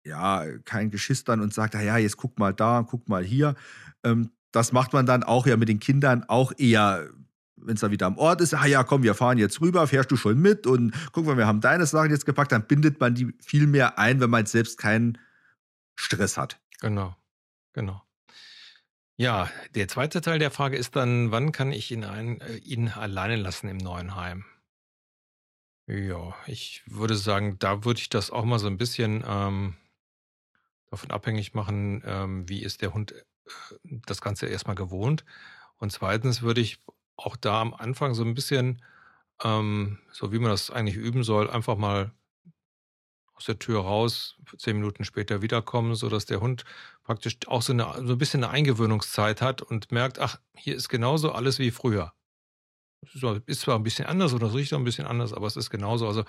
ja 0.06 0.46
kein 0.66 0.92
Geschiss 0.92 1.24
dann 1.24 1.42
und 1.42 1.54
sagt, 1.54 1.76
ja, 1.76 1.98
jetzt 1.98 2.18
guck 2.18 2.38
mal 2.40 2.54
da, 2.54 2.86
guck 2.88 3.08
mal 3.08 3.24
hier. 3.24 3.56
Ähm, 4.04 4.32
das 4.52 4.72
macht 4.72 4.94
man 4.94 5.06
dann 5.06 5.24
auch 5.24 5.46
ja 5.46 5.58
mit 5.58 5.70
den 5.70 5.80
Kindern 5.80 6.24
auch 6.28 6.52
eher 6.58 7.10
wenn 7.62 7.76
es 7.76 7.82
dann 7.82 7.92
wieder 7.92 8.08
am 8.08 8.18
Ort 8.18 8.42
ist, 8.42 8.54
ah 8.54 8.66
ja, 8.66 8.84
komm, 8.84 9.04
wir 9.04 9.14
fahren 9.14 9.38
jetzt 9.38 9.62
rüber, 9.62 9.86
fährst 9.88 10.12
du 10.12 10.16
schon 10.16 10.40
mit 10.40 10.66
und 10.66 10.94
guck 11.12 11.26
mal, 11.26 11.38
wir 11.38 11.48
haben 11.48 11.62
deine 11.62 11.86
Sachen 11.86 12.12
jetzt 12.12 12.26
gepackt, 12.26 12.52
dann 12.52 12.66
bindet 12.66 13.00
man 13.00 13.16
die 13.16 13.34
viel 13.42 13.68
mehr 13.68 14.00
ein, 14.00 14.20
wenn 14.20 14.30
man 14.30 14.46
selbst 14.46 14.78
keinen 14.78 15.18
Stress 15.96 16.38
hat. 16.38 16.60
Genau, 16.82 17.16
genau. 17.74 18.02
Ja, 19.18 19.50
der 19.76 19.88
zweite 19.90 20.22
Teil 20.22 20.40
der 20.40 20.50
Frage 20.50 20.78
ist 20.78 20.96
dann, 20.96 21.32
wann 21.32 21.52
kann 21.52 21.74
ich 21.74 21.92
ihn, 21.92 22.06
ein, 22.06 22.40
äh, 22.42 22.56
ihn 22.58 22.88
alleine 22.90 23.36
lassen 23.36 23.68
im 23.68 23.78
neuen 23.78 24.16
Heim? 24.16 24.46
Ja, 25.88 26.36
ich 26.48 26.84
würde 26.86 27.16
sagen, 27.16 27.58
da 27.60 27.84
würde 27.84 28.00
ich 28.00 28.10
das 28.10 28.32
auch 28.32 28.46
mal 28.46 28.60
so 28.60 28.68
ein 28.68 28.78
bisschen 28.78 29.24
ähm, 29.28 29.76
davon 30.90 31.12
abhängig 31.12 31.54
machen, 31.54 32.02
ähm, 32.06 32.48
wie 32.50 32.64
ist 32.64 32.82
der 32.82 32.94
Hund 32.94 33.12
äh, 33.12 33.24
das 34.06 34.22
Ganze 34.22 34.48
erstmal 34.48 34.76
gewohnt. 34.76 35.26
Und 35.78 35.92
zweitens 35.92 36.42
würde 36.42 36.62
ich 36.62 36.80
auch 37.18 37.36
da 37.36 37.62
am 37.62 37.74
Anfang 37.74 38.14
so 38.14 38.24
ein 38.24 38.34
bisschen, 38.36 38.84
ähm, 39.44 40.00
so 40.12 40.32
wie 40.32 40.40
man 40.40 40.52
das 40.52 40.72
eigentlich 40.72 40.98
üben 40.98 41.24
soll, 41.24 41.50
einfach 41.50 41.78
mal 41.78 42.12
aus 43.40 43.46
der 43.46 43.58
Tür 43.58 43.82
raus, 43.82 44.36
zehn 44.58 44.76
Minuten 44.76 45.06
später 45.06 45.42
wiederkommen, 45.42 45.96
sodass 45.96 46.26
der 46.26 46.42
Hund 46.42 46.66
praktisch 47.04 47.38
auch 47.48 47.62
so, 47.62 47.72
eine, 47.72 47.86
so 48.06 48.14
ein 48.14 48.18
bisschen 48.18 48.44
eine 48.44 48.52
Eingewöhnungszeit 48.52 49.42
hat 49.42 49.62
und 49.62 49.94
merkt, 49.94 50.20
ach, 50.20 50.40
hier 50.58 50.76
ist 50.76 50.90
genauso 50.90 51.32
alles 51.32 51.58
wie 51.58 51.72
früher. 51.72 52.14
Ist 53.46 53.62
zwar 53.62 53.78
ein 53.78 53.84
bisschen 53.84 54.08
anders 54.08 54.34
oder 54.34 54.48
es 54.48 54.54
riecht 54.54 54.74
auch 54.74 54.78
ein 54.78 54.84
bisschen 54.84 55.08
anders, 55.08 55.32
aber 55.32 55.48
es 55.48 55.56
ist 55.56 55.70
genauso. 55.70 56.06
Also, 56.06 56.26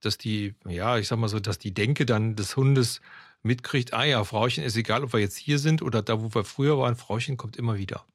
dass 0.00 0.18
die, 0.18 0.54
ja, 0.68 0.98
ich 0.98 1.08
sag 1.08 1.18
mal 1.18 1.28
so, 1.28 1.40
dass 1.40 1.58
die 1.58 1.74
Denke 1.74 2.06
dann 2.06 2.36
des 2.36 2.56
Hundes 2.56 3.00
mitkriegt, 3.42 3.92
ah 3.92 4.04
ja, 4.04 4.22
Frauchen 4.22 4.62
ist 4.62 4.76
egal, 4.76 5.02
ob 5.02 5.12
wir 5.12 5.20
jetzt 5.20 5.36
hier 5.36 5.58
sind 5.58 5.82
oder 5.82 6.00
da, 6.00 6.22
wo 6.22 6.32
wir 6.32 6.44
früher 6.44 6.78
waren, 6.78 6.94
Frauchen 6.94 7.36
kommt 7.36 7.56
immer 7.56 7.76
wieder. 7.76 8.06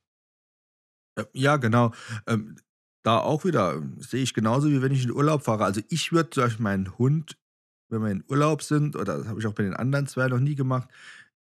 Ja, 1.33 1.57
genau. 1.57 1.91
Ähm, 2.27 2.55
da 3.03 3.19
auch 3.19 3.43
wieder 3.43 3.73
ähm, 3.73 3.97
sehe 3.99 4.23
ich 4.23 4.33
genauso, 4.33 4.69
wie 4.69 4.81
wenn 4.81 4.93
ich 4.93 5.03
in 5.03 5.11
Urlaub 5.11 5.43
fahre. 5.43 5.65
Also 5.65 5.81
ich 5.89 6.13
würde 6.13 6.29
zum 6.29 6.63
meinen 6.63 6.97
Hund 6.97 7.37
wenn 7.89 8.01
wir 8.01 8.11
in 8.11 8.23
Urlaub 8.27 8.61
sind, 8.61 8.95
oder 8.95 9.17
das 9.17 9.27
habe 9.27 9.39
ich 9.39 9.47
auch 9.47 9.53
bei 9.53 9.63
den 9.63 9.75
anderen 9.75 10.07
zwei 10.07 10.27
noch 10.27 10.39
nie 10.39 10.55
gemacht, 10.55 10.89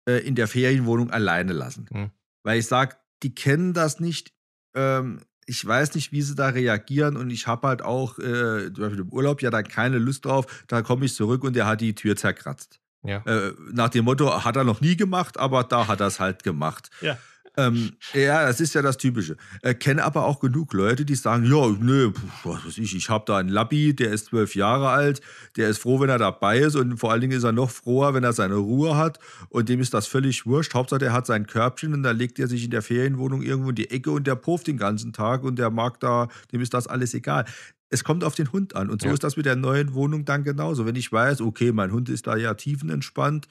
äh, 0.09 0.19
in 0.27 0.35
der 0.35 0.49
Ferienwohnung 0.49 1.11
alleine 1.11 1.53
lassen. 1.53 1.87
Mhm. 1.91 2.11
Weil 2.43 2.59
ich 2.59 2.67
sage, 2.67 2.97
die 3.23 3.35
kennen 3.35 3.73
das 3.73 4.01
nicht. 4.01 4.33
Ähm, 4.75 5.21
ich 5.47 5.65
weiß 5.65 5.95
nicht, 5.95 6.13
wie 6.13 6.23
sie 6.23 6.35
da 6.35 6.49
reagieren 6.49 7.17
und 7.17 7.31
ich 7.31 7.47
habe 7.47 7.69
halt 7.69 7.83
auch 7.83 8.19
äh, 8.19 8.73
zum 8.73 8.85
Beispiel 8.85 9.01
im 9.01 9.13
Urlaub 9.13 9.43
ja 9.43 9.51
da 9.51 9.63
keine 9.63 9.99
Lust 9.99 10.25
drauf. 10.25 10.65
Da 10.69 10.83
komme 10.83 11.05
ich 11.05 11.15
zurück 11.15 11.45
und 11.45 11.57
der 11.57 11.67
hat 11.67 11.81
die 11.81 11.95
Tür 11.95 12.17
zerkratzt. 12.17 12.81
Ja. 13.05 13.19
Äh, 13.27 13.53
nach 13.73 13.89
dem 13.89 14.05
Motto, 14.05 14.45
hat 14.45 14.57
er 14.57 14.65
noch 14.65 14.81
nie 14.81 14.97
gemacht, 14.97 15.39
aber 15.39 15.65
da 15.65 15.89
hat 15.89 16.01
er 16.01 16.07
es 16.07 16.21
halt 16.21 16.45
gemacht. 16.45 16.91
Ja. 17.01 17.19
Ähm, 17.57 17.93
ja, 18.15 18.47
das 18.47 18.61
ist 18.61 18.75
ja 18.75 18.81
das 18.81 18.97
Typische. 18.97 19.37
Äh, 19.61 19.75
kenne 19.75 20.05
aber 20.05 20.25
auch 20.25 20.41
genug 20.41 20.73
Leute, 20.73 21.05
die 21.05 21.15
sagen, 21.15 21.45
ja, 21.45 21.69
nö, 21.69 22.13
was 22.45 22.65
weiß 22.65 22.79
ich, 22.79 22.97
ich 22.97 23.11
habe 23.11 23.25
da 23.27 23.37
einen 23.37 23.51
Labby, 23.51 23.95
der 23.95 24.11
ist 24.13 24.27
zwölf 24.27 24.55
Jahre 24.55 24.89
alt, 24.89 25.21
der 25.57 25.69
ist 25.69 25.79
froh, 25.79 26.01
wenn 26.01 26.09
er 26.09 26.19
dabei 26.19 26.61
ist 26.61 26.77
und 26.77 26.97
vor 26.97 27.13
allen 27.13 27.21
Dingen 27.21 27.37
ist 27.37 27.45
er 27.45 27.53
noch 27.53 27.71
froher, 27.71 28.15
wenn 28.15 28.25
er 28.25 28.33
seine 28.33 28.55
Ruhe 28.55 28.97
hat 28.97 29.19
und 29.51 29.69
dem 29.69 29.81
ist 29.81 29.93
das 29.93 30.07
völlig 30.07 30.47
wurscht. 30.47 30.73
Hauptsache, 30.73 31.01
der 31.01 31.13
hat 31.13 31.27
sein 31.27 31.47
Körbchen 31.47 31.93
und 31.93 32.03
da 32.03 32.13
legt 32.13 32.39
er 32.39 32.49
sich 32.49 32.65
in 32.65 32.71
der 32.71 32.83
Ferienwohnung 32.83 33.43
irgendwo 33.43 33.69
in 33.69 33.77
die 33.77 33.91
Ecke 33.91 34.11
und 34.11 34.27
der 34.27 34.37
pufft 34.37 34.67
den 34.67 34.79
ganzen 34.79 35.13
Tag 35.13 35.43
und 35.45 35.59
der 35.59 35.71
mag 35.71 36.01
da, 36.01 36.29
dem 36.53 36.63
ist 36.63 36.73
das 36.73 36.87
alles 36.87 37.13
egal. 37.13 37.45
Es 37.91 38.03
kommt 38.03 38.25
auf 38.25 38.35
den 38.35 38.51
Hund 38.51 38.75
an 38.75 38.89
und 38.89 39.03
so 39.03 39.09
ja. 39.09 39.15
ist 39.15 39.25
das 39.25 39.37
mit 39.37 39.45
der 39.45 39.57
neuen 39.57 39.93
Wohnung 39.93 40.25
dann 40.25 40.43
genauso. 40.43 40.87
Wenn 40.87 40.97
ich 40.97 41.13
weiß, 41.13 41.43
okay, 41.43 41.73
mein 41.73 41.93
Hund 41.93 42.09
ist 42.09 42.27
da 42.27 42.37
ja 42.37 42.55
tiefenentspannt, 42.55 43.47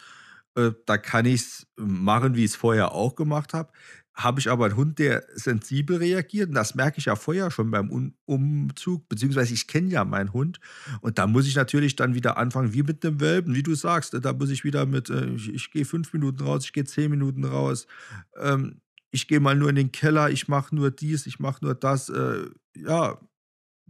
äh, 0.55 0.71
da 0.85 0.97
kann 0.97 1.25
ich 1.25 1.41
es 1.41 1.67
machen, 1.77 2.35
wie 2.35 2.43
ich 2.43 2.51
es 2.51 2.55
vorher 2.55 2.91
auch 2.91 3.15
gemacht 3.15 3.53
habe. 3.53 3.71
Habe 4.13 4.41
ich 4.41 4.49
aber 4.49 4.65
einen 4.65 4.75
Hund, 4.75 4.99
der 4.99 5.23
sensibel 5.33 5.97
reagiert, 5.97 6.49
und 6.49 6.55
das 6.55 6.75
merke 6.75 6.99
ich 6.99 7.05
ja 7.05 7.15
vorher 7.15 7.49
schon 7.49 7.71
beim 7.71 7.89
um 7.89 8.13
Umzug, 8.25 9.07
beziehungsweise 9.07 9.53
ich 9.53 9.67
kenne 9.67 9.89
ja 9.89 10.03
meinen 10.03 10.33
Hund. 10.33 10.59
Und 10.99 11.17
da 11.17 11.27
muss 11.27 11.47
ich 11.47 11.55
natürlich 11.55 11.95
dann 11.95 12.13
wieder 12.13 12.37
anfangen, 12.37 12.73
wie 12.73 12.83
mit 12.83 13.05
einem 13.05 13.21
Welpen, 13.21 13.55
wie 13.55 13.63
du 13.63 13.73
sagst. 13.73 14.13
Da 14.13 14.33
muss 14.33 14.49
ich 14.49 14.65
wieder 14.65 14.85
mit, 14.85 15.09
äh, 15.09 15.27
ich, 15.27 15.53
ich 15.53 15.71
gehe 15.71 15.85
fünf 15.85 16.11
Minuten 16.11 16.43
raus, 16.43 16.65
ich 16.65 16.73
gehe 16.73 16.83
zehn 16.83 17.09
Minuten 17.09 17.45
raus. 17.45 17.87
Ähm, 18.37 18.81
ich 19.11 19.27
gehe 19.27 19.39
mal 19.39 19.55
nur 19.55 19.69
in 19.69 19.75
den 19.75 19.91
Keller, 19.91 20.29
ich 20.29 20.47
mache 20.49 20.75
nur 20.75 20.91
dies, 20.91 21.25
ich 21.25 21.39
mache 21.39 21.63
nur 21.63 21.75
das. 21.75 22.09
Äh, 22.09 22.49
ja, 22.75 23.17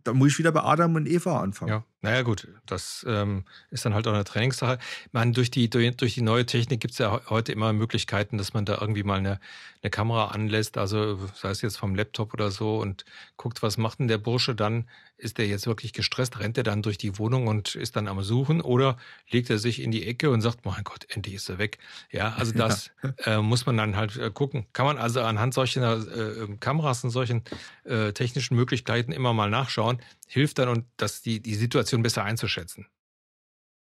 da 0.03 0.13
muss 0.13 0.30
ich 0.30 0.39
wieder 0.39 0.51
bei 0.51 0.63
Adam 0.63 0.96
und 0.96 1.08
Eva 1.08 1.41
anfangen. 1.41 1.70
Ja, 1.70 1.86
naja 2.01 2.24
gut, 2.24 2.48
das 2.65 3.05
ähm, 3.08 3.46
ist 3.70 3.86
dann 3.86 3.93
halt 3.93 4.08
auch 4.08 4.13
eine 4.13 4.24
Trainingssache. 4.24 4.79
Meine, 5.12 5.34
durch 5.34 5.51
die, 5.51 5.70
durch, 5.70 5.96
durch 5.98 6.15
die 6.15 6.24
neue 6.24 6.46
Technik 6.48 6.81
gibt 6.81 6.93
es 6.93 6.98
ja 6.98 7.22
heute 7.29 7.51
immer 7.51 7.74
Möglichkeiten, 7.74 8.39
dass 8.39 8.53
man 8.53 8.65
da 8.65 8.79
irgendwie 8.81 9.03
mal 9.03 9.20
eine, 9.20 9.39
eine 9.84 9.91
Kamera 9.91 10.29
anlässt, 10.29 10.79
also 10.79 11.20
sei 11.36 11.50
es 11.50 11.62
jetzt 11.62 11.77
vom 11.77 11.93
Laptop 11.93 12.34
oder 12.34 12.50
so 12.50 12.77
und 12.77 13.05
guckt, 13.38 13.62
was 13.62 13.77
macht 13.77 14.00
denn 14.00 14.08
der 14.08 14.17
Bursche 14.17 14.55
dann? 14.55 14.88
Ist 15.17 15.38
der 15.38 15.46
jetzt 15.46 15.67
wirklich 15.67 15.93
gestresst? 15.93 16.39
Rennt 16.39 16.58
er 16.58 16.63
dann 16.63 16.81
durch 16.81 16.98
die 16.98 17.20
Wohnung 17.20 17.46
und 17.46 17.75
ist 17.75 17.96
dann 17.96 18.08
am 18.08 18.24
Suchen 18.24 18.62
oder 18.62 18.98
legt 19.29 19.51
er 19.51 19.60
sich 19.60 19.79
in 19.79 19.91
die 19.91 20.08
Ecke 20.08 20.31
und 20.31 20.41
sagt, 20.41 20.65
mein 20.65 20.84
Gott, 20.84 21.05
endlich 21.10 21.36
ist 21.36 21.50
er 21.50 21.60
weg. 21.60 21.77
Ja, 22.12 22.34
also 22.34 22.51
das 22.53 22.89
ja. 23.03 23.13
Äh, 23.25 23.41
muss 23.41 23.67
man 23.67 23.77
dann 23.77 23.96
halt 23.96 24.17
äh, 24.17 24.31
gucken. 24.31 24.65
Kann 24.74 24.88
man 24.88 24.98
also 24.98 25.22
anhand 25.22 25.53
solcher 25.53 25.98
äh, 25.98 26.48
Kameras 26.60 27.03
und 27.03 27.12
solchen 27.12 27.43
äh, 27.84 28.13
technischen 28.13 28.55
Möglichkeiten 28.55 29.12
immer 29.12 29.34
mal 29.34 29.50
nachschauen, 29.50 30.01
hilft 30.31 30.59
dann 30.59 30.69
und 30.69 30.85
dass 30.97 31.21
die, 31.21 31.41
die 31.41 31.55
Situation 31.55 32.03
besser 32.03 32.23
einzuschätzen. 32.23 32.88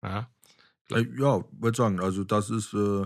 Ja, 0.03 0.29
äh, 0.89 1.05
ja 1.15 1.43
würde 1.51 1.77
sagen, 1.77 1.99
also 1.99 2.23
das 2.23 2.49
ist 2.49 2.73
äh, 2.73 3.05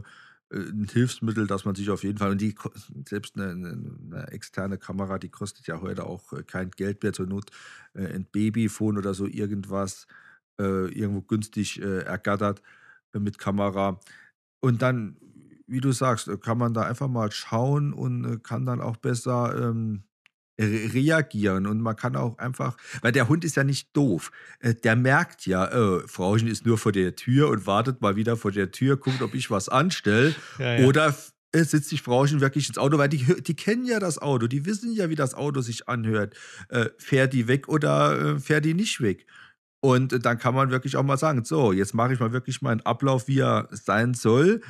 ein 0.51 0.87
Hilfsmittel, 0.91 1.45
dass 1.45 1.65
man 1.65 1.75
sich 1.75 1.89
auf 1.89 2.03
jeden 2.03 2.17
Fall, 2.17 2.31
und 2.31 2.39
die, 2.39 2.55
selbst 3.07 3.35
eine, 3.35 3.49
eine, 3.49 4.27
externe 4.31 4.77
Kamera, 4.77 5.19
die 5.19 5.29
kostet 5.29 5.67
ja 5.67 5.81
heute 5.81 6.05
auch 6.05 6.31
äh, 6.31 6.43
kein 6.43 6.71
Geld 6.71 7.03
mehr, 7.03 7.11
zur 7.11 7.27
Not 7.27 7.51
äh, 7.93 8.05
ein 8.05 8.25
Babyphone 8.25 8.97
oder 8.97 9.13
so 9.13 9.25
irgendwas 9.25 10.07
äh, 10.59 10.89
irgendwo 10.93 11.21
günstig 11.21 11.81
äh, 11.81 12.03
ergattert 12.03 12.61
äh, 13.13 13.19
mit 13.19 13.37
Kamera. 13.37 13.99
Und 14.61 14.81
dann, 14.81 15.17
wie 15.67 15.81
du 15.81 15.91
sagst, 15.91 16.29
kann 16.41 16.57
man 16.57 16.73
da 16.73 16.83
einfach 16.83 17.09
mal 17.09 17.31
schauen 17.31 17.91
und 17.91 18.43
kann 18.43 18.65
dann 18.65 18.79
auch 18.79 18.95
besser 18.95 19.69
ähm, 19.69 20.03
reagieren 20.59 21.67
und 21.67 21.81
man 21.81 21.95
kann 21.95 22.15
auch 22.15 22.37
einfach, 22.37 22.77
weil 23.01 23.11
der 23.11 23.27
Hund 23.27 23.43
ist 23.43 23.55
ja 23.55 23.63
nicht 23.63 23.95
doof. 23.95 24.31
Äh, 24.59 24.73
der 24.73 24.95
merkt 24.95 25.45
ja, 25.45 25.69
oh, 25.73 26.01
Frauchen 26.07 26.47
ist 26.47 26.65
nur 26.65 26.77
vor 26.77 26.91
der 26.91 27.15
Tür 27.15 27.49
und 27.49 27.67
wartet 27.67 28.01
mal 28.01 28.15
wieder 28.15 28.37
vor 28.37 28.51
der 28.51 28.71
Tür, 28.71 28.97
guckt, 28.97 29.21
ob 29.21 29.33
ich 29.33 29.51
was 29.51 29.69
anstelle. 29.69 30.35
Ja, 30.59 30.75
ja. 30.75 30.87
Oder 30.87 31.15
sitzt 31.53 31.89
sich 31.89 32.01
Frauchen 32.01 32.41
wirklich 32.41 32.67
ins 32.67 32.77
Auto, 32.77 32.97
weil 32.97 33.09
die, 33.09 33.41
die 33.41 33.55
kennen 33.55 33.85
ja 33.85 33.99
das 33.99 34.17
Auto, 34.17 34.47
die 34.47 34.65
wissen 34.65 34.93
ja, 34.93 35.09
wie 35.09 35.15
das 35.15 35.33
Auto 35.33 35.61
sich 35.61 35.87
anhört. 35.87 36.35
Äh, 36.69 36.89
fährt 36.97 37.33
die 37.33 37.47
weg 37.47 37.67
oder 37.67 38.35
äh, 38.35 38.39
fährt 38.39 38.65
die 38.65 38.73
nicht 38.73 39.01
weg? 39.01 39.25
Und 39.81 40.25
dann 40.25 40.37
kann 40.37 40.55
man 40.55 40.71
wirklich 40.71 40.97
auch 40.97 41.03
mal 41.03 41.17
sagen, 41.17 41.43
so, 41.45 41.71
jetzt 41.71 41.93
mache 41.93 42.13
ich 42.13 42.19
mal 42.19 42.31
wirklich 42.31 42.61
meinen 42.61 42.81
Ablauf, 42.81 43.27
wie 43.27 43.39
er 43.39 43.67
sein 43.71 44.13
soll. 44.13 44.61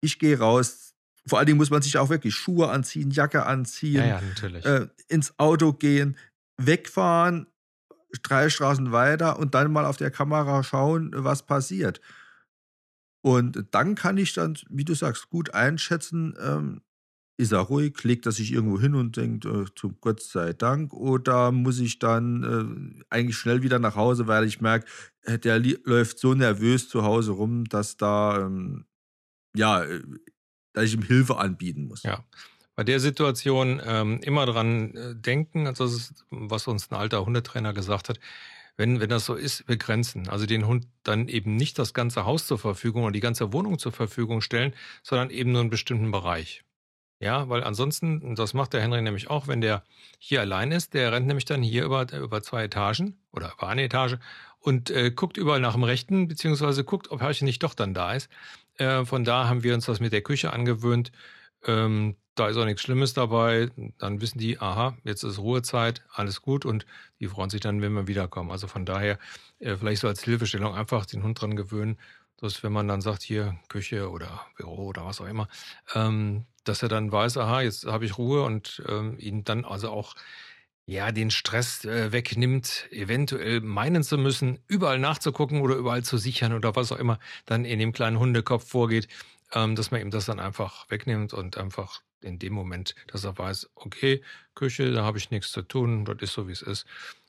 Ich 0.00 0.18
gehe 0.18 0.38
raus, 0.38 0.94
vor 1.26 1.38
allen 1.38 1.46
Dingen 1.46 1.58
muss 1.58 1.70
man 1.70 1.82
sich 1.82 1.98
auch 1.98 2.08
wirklich 2.08 2.34
Schuhe 2.34 2.68
anziehen, 2.68 3.10
Jacke 3.10 3.46
anziehen, 3.46 4.06
ja, 4.06 4.20
ja, 4.20 4.58
äh, 4.58 4.88
ins 5.08 5.38
Auto 5.38 5.72
gehen, 5.72 6.16
wegfahren, 6.56 7.46
drei 8.22 8.48
Straßen 8.48 8.92
weiter 8.92 9.38
und 9.38 9.54
dann 9.54 9.72
mal 9.72 9.84
auf 9.84 9.96
der 9.96 10.10
Kamera 10.10 10.62
schauen, 10.62 11.10
was 11.14 11.44
passiert. 11.44 12.00
Und 13.22 13.66
dann 13.72 13.96
kann 13.96 14.18
ich 14.18 14.34
dann, 14.34 14.56
wie 14.68 14.84
du 14.84 14.94
sagst, 14.94 15.30
gut 15.30 15.52
einschätzen, 15.52 16.36
ähm, 16.40 16.82
ist 17.38 17.52
er 17.52 17.58
ruhig, 17.58 18.02
legt 18.04 18.24
er 18.24 18.32
sich 18.32 18.52
irgendwo 18.52 18.80
hin 18.80 18.94
und 18.94 19.16
denkt, 19.16 19.44
äh, 19.44 19.64
zum 19.74 19.98
Gott 20.00 20.22
sei 20.22 20.52
Dank, 20.52 20.92
oder 20.94 21.52
muss 21.52 21.80
ich 21.80 21.98
dann 21.98 23.00
äh, 23.00 23.04
eigentlich 23.10 23.36
schnell 23.36 23.62
wieder 23.62 23.78
nach 23.78 23.96
Hause, 23.96 24.26
weil 24.26 24.44
ich 24.44 24.60
merke, 24.60 24.86
äh, 25.22 25.38
der 25.38 25.58
läuft 25.58 26.18
so 26.18 26.34
nervös 26.34 26.88
zu 26.88 27.02
Hause 27.02 27.32
rum, 27.32 27.64
dass 27.64 27.96
da, 27.96 28.46
ähm, 28.46 28.86
ja, 29.54 29.82
äh, 29.82 30.02
dass 30.76 30.84
ich 30.84 30.94
ihm 30.94 31.02
Hilfe 31.02 31.38
anbieten 31.38 31.86
muss. 31.88 32.02
Ja. 32.02 32.22
bei 32.74 32.84
der 32.84 33.00
Situation 33.00 33.80
ähm, 33.84 34.20
immer 34.20 34.44
dran 34.44 34.94
äh, 34.94 35.14
denken, 35.14 35.66
also 35.66 35.84
das 35.84 35.94
ist, 35.94 36.26
was 36.30 36.68
uns 36.68 36.90
ein 36.90 36.96
alter 36.96 37.24
Hundetrainer 37.24 37.72
gesagt 37.72 38.10
hat, 38.10 38.20
wenn, 38.76 39.00
wenn 39.00 39.08
das 39.08 39.24
so 39.24 39.34
ist, 39.34 39.64
begrenzen. 39.66 40.28
Also 40.28 40.44
den 40.44 40.66
Hund 40.66 40.86
dann 41.02 41.28
eben 41.28 41.56
nicht 41.56 41.78
das 41.78 41.94
ganze 41.94 42.26
Haus 42.26 42.46
zur 42.46 42.58
Verfügung 42.58 43.04
oder 43.04 43.12
die 43.12 43.20
ganze 43.20 43.54
Wohnung 43.54 43.78
zur 43.78 43.92
Verfügung 43.92 44.42
stellen, 44.42 44.74
sondern 45.02 45.30
eben 45.30 45.52
nur 45.52 45.62
einen 45.62 45.70
bestimmten 45.70 46.10
Bereich. 46.10 46.62
Ja, 47.18 47.48
weil 47.48 47.64
ansonsten, 47.64 48.34
das 48.34 48.52
macht 48.52 48.74
der 48.74 48.82
Henry 48.82 49.00
nämlich 49.00 49.30
auch, 49.30 49.48
wenn 49.48 49.62
der 49.62 49.82
hier 50.18 50.42
allein 50.42 50.70
ist, 50.72 50.92
der 50.92 51.12
rennt 51.12 51.26
nämlich 51.26 51.46
dann 51.46 51.62
hier 51.62 51.86
über, 51.86 52.12
über 52.12 52.42
zwei 52.42 52.64
Etagen 52.64 53.16
oder 53.32 53.54
über 53.56 53.68
eine 53.68 53.84
Etage 53.84 54.18
und 54.58 54.90
äh, 54.90 55.10
guckt 55.10 55.38
überall 55.38 55.60
nach 55.60 55.72
dem 55.72 55.84
Rechten, 55.84 56.28
beziehungsweise 56.28 56.84
guckt, 56.84 57.10
ob 57.10 57.22
Herrchen 57.22 57.46
nicht 57.46 57.62
doch 57.62 57.72
dann 57.72 57.94
da 57.94 58.12
ist. 58.12 58.28
Äh, 58.78 59.04
von 59.04 59.24
da 59.24 59.48
haben 59.48 59.62
wir 59.62 59.74
uns 59.74 59.86
das 59.86 60.00
mit 60.00 60.12
der 60.12 60.22
Küche 60.22 60.52
angewöhnt. 60.52 61.12
Ähm, 61.66 62.16
da 62.34 62.48
ist 62.48 62.56
auch 62.56 62.64
nichts 62.64 62.82
Schlimmes 62.82 63.14
dabei. 63.14 63.70
Dann 63.98 64.20
wissen 64.20 64.38
die, 64.38 64.58
aha, 64.58 64.96
jetzt 65.04 65.22
ist 65.24 65.38
Ruhezeit, 65.38 66.04
alles 66.12 66.42
gut 66.42 66.64
und 66.64 66.86
die 67.18 67.28
freuen 67.28 67.50
sich 67.50 67.60
dann, 67.60 67.80
wenn 67.82 67.92
wir 67.94 68.06
wiederkommen. 68.06 68.50
Also 68.50 68.66
von 68.66 68.84
daher 68.84 69.18
äh, 69.58 69.76
vielleicht 69.76 70.02
so 70.02 70.08
als 70.08 70.22
Hilfestellung 70.22 70.74
einfach 70.74 71.06
den 71.06 71.22
Hund 71.22 71.40
dran 71.40 71.56
gewöhnen, 71.56 71.98
dass 72.36 72.62
wenn 72.62 72.72
man 72.72 72.86
dann 72.88 73.00
sagt, 73.00 73.22
hier 73.22 73.56
Küche 73.68 74.10
oder 74.10 74.46
Büro 74.56 74.86
oder 74.86 75.06
was 75.06 75.20
auch 75.20 75.26
immer, 75.26 75.48
ähm, 75.94 76.44
dass 76.64 76.82
er 76.82 76.88
dann 76.88 77.10
weiß, 77.10 77.38
aha, 77.38 77.62
jetzt 77.62 77.86
habe 77.86 78.04
ich 78.04 78.18
Ruhe 78.18 78.42
und 78.42 78.82
ähm, 78.88 79.16
ihn 79.18 79.44
dann 79.44 79.64
also 79.64 79.90
auch 79.90 80.14
ja, 80.86 81.10
den 81.10 81.30
Stress 81.30 81.84
äh, 81.84 82.12
wegnimmt, 82.12 82.86
eventuell 82.90 83.60
meinen 83.60 84.04
zu 84.04 84.16
müssen, 84.16 84.60
überall 84.68 85.00
nachzugucken 85.00 85.60
oder 85.60 85.74
überall 85.74 86.04
zu 86.04 86.16
sichern 86.16 86.52
oder 86.52 86.76
was 86.76 86.92
auch 86.92 86.98
immer 86.98 87.18
dann 87.44 87.64
in 87.64 87.80
dem 87.80 87.92
kleinen 87.92 88.20
Hundekopf 88.20 88.68
vorgeht, 88.68 89.08
ähm, 89.52 89.74
dass 89.74 89.90
man 89.90 90.00
ihm 90.00 90.10
das 90.10 90.26
dann 90.26 90.38
einfach 90.38 90.88
wegnimmt 90.88 91.32
und 91.32 91.58
einfach 91.58 92.02
in 92.20 92.38
dem 92.38 92.52
Moment, 92.52 92.94
dass 93.08 93.24
er 93.24 93.36
weiß, 93.36 93.70
okay, 93.74 94.22
Küche, 94.54 94.92
da 94.92 95.02
habe 95.04 95.18
ich 95.18 95.30
nichts 95.30 95.50
zu 95.50 95.62
tun, 95.62 96.04
das 96.04 96.16
ist 96.20 96.32
so, 96.32 96.48
wie 96.48 96.52
es 96.52 96.62
ist. 96.62 96.86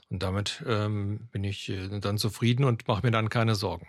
Und 0.10 0.24
damit 0.24 0.64
ähm, 0.68 1.28
bin 1.32 1.44
ich 1.44 1.70
äh, 1.70 2.00
dann 2.00 2.18
zufrieden 2.18 2.64
und 2.64 2.88
mache 2.88 3.06
mir 3.06 3.12
dann 3.12 3.30
keine 3.30 3.56
Sorgen. 3.56 3.88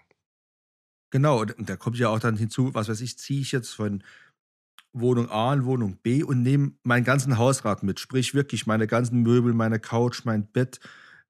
Genau, 1.11 1.41
und 1.41 1.55
da 1.59 1.77
kommt 1.77 1.99
ja 1.99 2.09
auch 2.09 2.19
dann 2.19 2.37
hinzu, 2.37 2.75
was 2.75 2.89
weiß 2.89 3.01
ich, 3.01 3.19
ziehe 3.19 3.41
ich 3.41 3.53
jetzt 3.53 3.75
von 3.75 4.03
Wohnung 4.93 5.31
A 5.31 5.53
in 5.53 5.65
Wohnung 5.65 5.99
B 6.03 6.23
und 6.23 6.43
nehme 6.43 6.73
meinen 6.83 7.05
ganzen 7.05 7.39
Hausrat 7.39 7.83
mit, 7.83 8.01
sprich 8.01 8.35
wirklich 8.35 8.67
meine 8.67 8.87
ganzen 8.87 9.23
Möbel, 9.23 9.53
meine 9.53 9.79
Couch, 9.79 10.25
mein 10.25 10.47
Bett, 10.47 10.81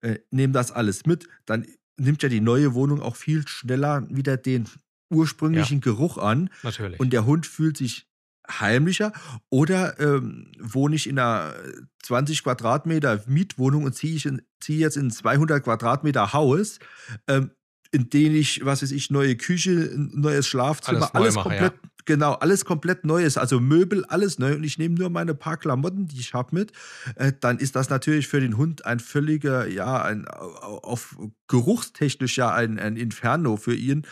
äh, 0.00 0.18
nehme 0.30 0.52
das 0.52 0.70
alles 0.70 1.06
mit, 1.06 1.28
dann 1.46 1.66
nimmt 1.96 2.22
ja 2.22 2.28
die 2.28 2.40
neue 2.40 2.74
Wohnung 2.74 3.02
auch 3.02 3.16
viel 3.16 3.46
schneller 3.46 4.06
wieder 4.08 4.36
den 4.36 4.66
ursprünglichen 5.10 5.78
ja, 5.78 5.84
Geruch 5.84 6.18
an. 6.18 6.50
Natürlich. 6.62 7.00
Und 7.00 7.12
der 7.12 7.26
Hund 7.26 7.46
fühlt 7.46 7.76
sich 7.76 8.06
heimlicher 8.50 9.12
oder 9.50 9.98
ähm, 10.00 10.52
wohne 10.58 10.96
ich 10.96 11.06
in 11.06 11.18
einer 11.18 11.54
20 12.02 12.42
Quadratmeter 12.42 13.22
Mietwohnung 13.26 13.84
und 13.84 13.94
ziehe 13.94 14.16
ich 14.16 14.28
zieh 14.60 14.78
jetzt 14.78 14.96
in 14.96 15.08
ein 15.08 15.10
200 15.10 15.62
Quadratmeter 15.62 16.32
Haus, 16.32 16.78
ähm, 17.26 17.50
in 17.90 18.10
dem 18.10 18.34
ich, 18.34 18.64
was 18.64 18.82
weiß 18.82 18.92
ich, 18.92 19.10
neue 19.10 19.36
Küche, 19.36 19.92
neues 19.96 20.46
Schlafzimmer, 20.46 21.14
alles, 21.14 21.14
alles 21.14 21.34
mache, 21.34 21.48
komplett, 21.48 21.72
ja. 21.74 21.90
Genau, 22.08 22.32
alles 22.32 22.64
komplett 22.64 23.04
Neues, 23.04 23.36
also 23.36 23.60
Möbel, 23.60 24.04
alles 24.06 24.38
neu 24.38 24.54
und 24.54 24.64
ich 24.64 24.78
nehme 24.78 24.94
nur 24.94 25.10
meine 25.10 25.34
paar 25.34 25.58
Klamotten, 25.58 26.08
die 26.08 26.18
ich 26.18 26.32
habe 26.32 26.56
mit, 26.56 26.72
äh, 27.16 27.32
dann 27.38 27.58
ist 27.58 27.76
das 27.76 27.90
natürlich 27.90 28.28
für 28.28 28.40
den 28.40 28.56
Hund 28.56 28.86
ein 28.86 28.98
völliger, 28.98 29.68
ja, 29.68 30.02
ein 30.02 30.26
auf 30.26 31.18
geruchstechnisch 31.48 32.38
ja 32.38 32.52
ein, 32.52 32.78
ein 32.78 32.96
Inferno 32.96 33.58
für 33.58 33.74
ihn, 33.74 34.06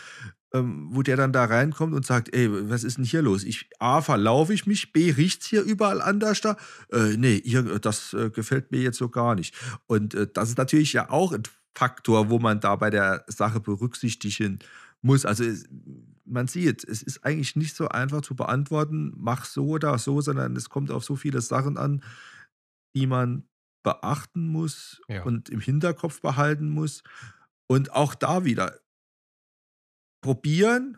ähm, 0.53 0.89
wo 0.91 1.01
der 1.01 1.17
dann 1.17 1.33
da 1.33 1.45
reinkommt 1.45 1.95
und 1.95 2.05
sagt, 2.05 2.33
ey, 2.35 2.69
was 2.69 2.83
ist 2.83 2.97
denn 2.97 3.03
hier 3.03 3.23
los? 3.23 3.43
Ich, 3.43 3.67
A, 3.79 4.01
verlaufe 4.01 4.53
ich 4.53 4.67
mich, 4.67 4.93
B, 4.93 5.11
riecht 5.11 5.41
es 5.41 5.47
hier 5.47 5.63
überall 5.63 5.99
anders 5.99 6.41
da? 6.41 6.55
Äh, 6.91 7.17
nee, 7.17 7.41
hier, 7.43 7.63
das 7.79 8.13
äh, 8.13 8.29
gefällt 8.29 8.71
mir 8.71 8.79
jetzt 8.79 8.99
so 8.99 9.09
gar 9.09 9.33
nicht. 9.33 9.55
Und 9.87 10.13
äh, 10.13 10.27
das 10.31 10.49
ist 10.49 10.59
natürlich 10.59 10.93
ja 10.93 11.09
auch 11.09 11.33
ein 11.33 11.43
Faktor, 11.75 12.29
wo 12.29 12.37
man 12.37 12.59
da 12.59 12.75
bei 12.75 12.91
der 12.91 13.25
Sache 13.27 13.59
berücksichtigen 13.59 14.59
muss. 15.01 15.25
Also 15.25 15.43
man 16.27 16.47
sieht, 16.47 16.83
es 16.83 17.01
ist 17.01 17.23
eigentlich 17.23 17.55
nicht 17.55 17.75
so 17.75 17.89
einfach 17.89 18.21
zu 18.21 18.35
beantworten, 18.35 19.13
mach 19.15 19.45
so 19.45 19.67
oder 19.67 19.97
so, 19.97 20.21
sondern 20.21 20.55
es 20.55 20.69
kommt 20.69 20.91
auf 20.91 21.03
so 21.03 21.15
viele 21.15 21.41
Sachen 21.41 21.77
an, 21.77 22.03
die 22.95 23.07
man 23.07 23.47
beachten 23.83 24.47
muss 24.47 25.01
ja. 25.07 25.23
und 25.23 25.49
im 25.49 25.59
Hinterkopf 25.59 26.21
behalten 26.21 26.69
muss. 26.69 27.03
Und 27.67 27.93
auch 27.93 28.15
da 28.15 28.45
wieder, 28.45 28.79
probieren, 30.21 30.97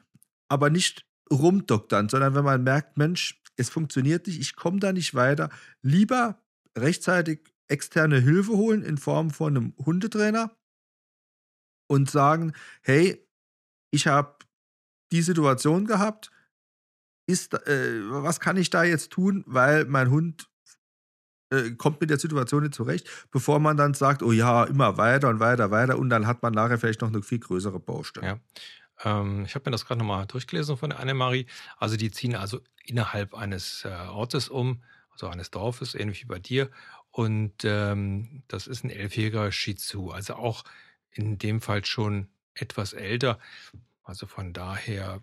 aber 0.50 0.70
nicht 0.70 1.06
rumdoktern, 1.32 2.10
sondern 2.10 2.36
wenn 2.36 2.44
man 2.44 2.64
merkt, 2.64 2.98
Mensch, 2.98 3.42
es 3.58 3.70
funktioniert 3.70 4.26
nicht, 4.28 4.40
ich 4.40 4.56
komme 4.56 4.80
da 4.80 4.92
nicht 4.94 5.14
weiter, 5.14 5.50
lieber 5.82 6.42
rechtzeitig 6.78 7.54
externe 7.68 8.20
Hilfe 8.20 8.54
holen 8.54 8.82
in 8.82 8.98
Form 8.98 9.30
von 9.30 9.56
einem 9.56 9.74
Hundetrainer 9.78 10.56
und 11.88 12.10
sagen, 12.10 12.54
hey, 12.82 13.28
ich 13.92 14.08
habe 14.08 14.39
die 15.12 15.22
Situation 15.22 15.86
gehabt, 15.86 16.32
ist, 17.26 17.54
äh, 17.54 18.02
was 18.10 18.40
kann 18.40 18.58
ich 18.58 18.70
da 18.70 18.84
jetzt 18.84 19.12
tun, 19.12 19.44
weil 19.46 19.86
mein 19.86 20.10
Hund 20.10 20.50
äh, 21.52 21.72
kommt 21.72 22.02
mit 22.02 22.10
der 22.10 22.20
Situation 22.20 22.64
nicht 22.64 22.76
zurecht, 22.76 23.08
bevor 23.32 23.60
man 23.60 23.78
dann 23.78 23.94
sagt, 23.94 24.24
oh 24.24 24.32
ja, 24.32 24.64
immer 24.66 24.98
weiter 24.98 25.30
und 25.30 25.40
weiter, 25.40 25.72
weiter 25.72 25.98
und 25.98 26.10
dann 26.10 26.28
hat 26.28 26.42
man 26.42 26.54
nachher 26.54 26.78
vielleicht 26.78 27.02
noch 27.02 27.10
eine 27.10 27.22
viel 27.22 27.40
größere 27.40 27.80
Baustelle. 27.80 28.28
Ja. 28.28 28.40
Ähm, 29.04 29.46
ich 29.46 29.56
habe 29.56 29.70
mir 29.70 29.72
das 29.72 29.86
gerade 29.86 30.00
nochmal 30.00 30.26
durchgelesen 30.26 30.78
von 30.78 30.92
Annemarie. 30.92 31.46
Also 31.78 31.98
die 31.98 32.12
ziehen 32.12 32.36
also 32.36 32.62
innerhalb 32.84 33.34
eines 33.34 33.86
äh, 33.86 33.90
Ortes 33.90 34.50
um, 34.50 34.84
also 35.12 35.28
eines 35.28 35.52
Dorfes, 35.52 35.96
ähnlich 35.96 36.24
wie 36.24 36.28
bei 36.28 36.40
dir. 36.40 36.70
Und 37.12 37.64
ähm, 37.64 38.44
das 38.48 38.68
ist 38.68 38.84
ein 38.84 38.90
elfjähriger 38.90 39.52
Shih 39.52 39.76
Tzu, 39.76 40.12
also 40.12 40.36
auch 40.36 40.64
in 41.12 41.38
dem 41.38 41.62
Fall 41.62 41.86
schon 41.86 42.28
etwas 42.54 42.94
älter. 42.94 43.40
Also 44.10 44.26
von 44.26 44.54
daher, 44.54 45.22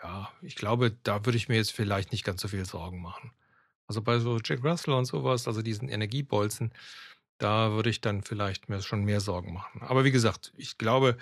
ja, 0.00 0.30
ich 0.40 0.54
glaube, 0.54 0.92
da 1.02 1.26
würde 1.26 1.36
ich 1.36 1.48
mir 1.48 1.56
jetzt 1.56 1.72
vielleicht 1.72 2.12
nicht 2.12 2.24
ganz 2.24 2.42
so 2.42 2.46
viel 2.46 2.64
Sorgen 2.64 3.02
machen. 3.02 3.32
Also 3.88 4.02
bei 4.02 4.20
so 4.20 4.38
Jack 4.38 4.62
Russell 4.62 4.94
und 4.94 5.04
sowas, 5.04 5.48
also 5.48 5.62
diesen 5.62 5.88
Energiebolzen, 5.88 6.72
da 7.38 7.72
würde 7.72 7.90
ich 7.90 8.00
dann 8.00 8.22
vielleicht 8.22 8.68
mir 8.68 8.80
schon 8.82 9.02
mehr 9.02 9.20
Sorgen 9.20 9.52
machen. 9.52 9.82
Aber 9.82 10.04
wie 10.04 10.12
gesagt, 10.12 10.52
ich 10.56 10.78
glaube, 10.78 11.16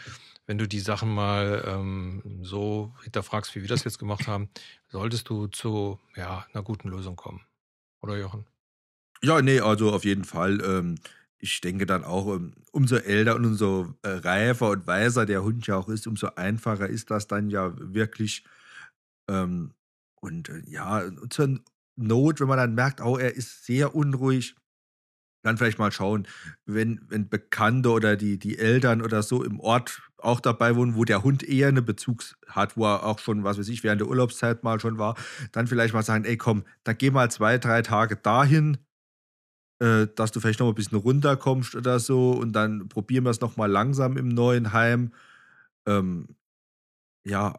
wenn 0.44 0.58
du 0.58 0.68
die 0.68 0.80
Sachen 0.80 1.14
mal 1.14 1.64
ähm, 1.66 2.40
so 2.42 2.94
hinterfragst, 3.04 3.54
wie 3.54 3.62
wir 3.62 3.68
das 3.68 3.84
jetzt 3.84 3.98
gemacht 3.98 4.26
haben, 4.26 4.50
solltest 4.88 5.30
du 5.30 5.46
zu 5.46 5.98
ja, 6.14 6.46
einer 6.52 6.62
guten 6.62 6.90
Lösung 6.90 7.16
kommen. 7.16 7.40
Oder 8.02 8.18
Jochen? 8.18 8.44
Ja, 9.22 9.40
nee, 9.40 9.60
also 9.60 9.90
auf 9.94 10.04
jeden 10.04 10.24
Fall. 10.24 10.60
Ähm, 10.60 10.98
ich 11.42 11.60
denke 11.60 11.86
dann 11.86 12.04
auch, 12.04 12.36
ähm, 12.36 12.54
umso 12.70 12.96
älter 12.96 13.34
und 13.34 13.44
umso 13.44 13.94
äh, 14.02 14.10
reifer 14.10 14.70
und 14.70 14.86
weiser 14.86 15.26
der 15.26 15.42
Hund 15.42 15.66
ja 15.66 15.76
auch 15.76 15.88
ist, 15.88 16.06
umso 16.06 16.28
einfacher 16.36 16.88
ist 16.88 17.10
das 17.10 17.26
dann 17.26 17.50
ja 17.50 17.74
wirklich. 17.76 18.44
Ähm, 19.28 19.74
und 20.20 20.48
äh, 20.48 20.62
ja, 20.66 21.02
zur 21.30 21.58
Not, 21.96 22.40
wenn 22.40 22.46
man 22.46 22.58
dann 22.58 22.74
merkt, 22.74 23.00
oh, 23.00 23.18
er 23.18 23.34
ist 23.34 23.66
sehr 23.66 23.94
unruhig, 23.94 24.54
dann 25.42 25.58
vielleicht 25.58 25.80
mal 25.80 25.90
schauen, 25.90 26.28
wenn, 26.64 27.00
wenn 27.08 27.28
Bekannte 27.28 27.90
oder 27.90 28.16
die, 28.16 28.38
die 28.38 28.58
Eltern 28.58 29.02
oder 29.02 29.24
so 29.24 29.42
im 29.42 29.58
Ort 29.58 30.00
auch 30.18 30.38
dabei 30.38 30.76
wohnen, 30.76 30.94
wo 30.94 31.04
der 31.04 31.24
Hund 31.24 31.42
eher 31.42 31.66
eine 31.68 31.82
Bezugs 31.82 32.36
hat, 32.46 32.76
wo 32.76 32.86
er 32.86 33.04
auch 33.04 33.18
schon, 33.18 33.42
was 33.42 33.58
weiß 33.58 33.68
ich, 33.68 33.82
während 33.82 34.00
der 34.00 34.08
Urlaubszeit 34.08 34.62
mal 34.62 34.78
schon 34.78 34.98
war, 34.98 35.16
dann 35.50 35.66
vielleicht 35.66 35.92
mal 35.92 36.04
sagen, 36.04 36.24
ey 36.24 36.36
komm, 36.36 36.62
dann 36.84 36.96
geh 36.96 37.10
mal 37.10 37.32
zwei, 37.32 37.58
drei 37.58 37.82
Tage 37.82 38.14
dahin, 38.14 38.78
äh, 39.82 40.06
dass 40.14 40.30
du 40.30 40.38
vielleicht 40.38 40.60
noch 40.60 40.66
mal 40.66 40.72
ein 40.72 40.76
bisschen 40.76 40.98
runterkommst 40.98 41.74
oder 41.74 41.98
so 41.98 42.30
und 42.32 42.52
dann 42.52 42.88
probieren 42.88 43.24
wir 43.24 43.30
es 43.30 43.40
noch 43.40 43.56
mal 43.56 43.66
langsam 43.70 44.16
im 44.16 44.28
neuen 44.28 44.72
Heim. 44.72 45.12
Ähm, 45.86 46.36
ja, 47.24 47.58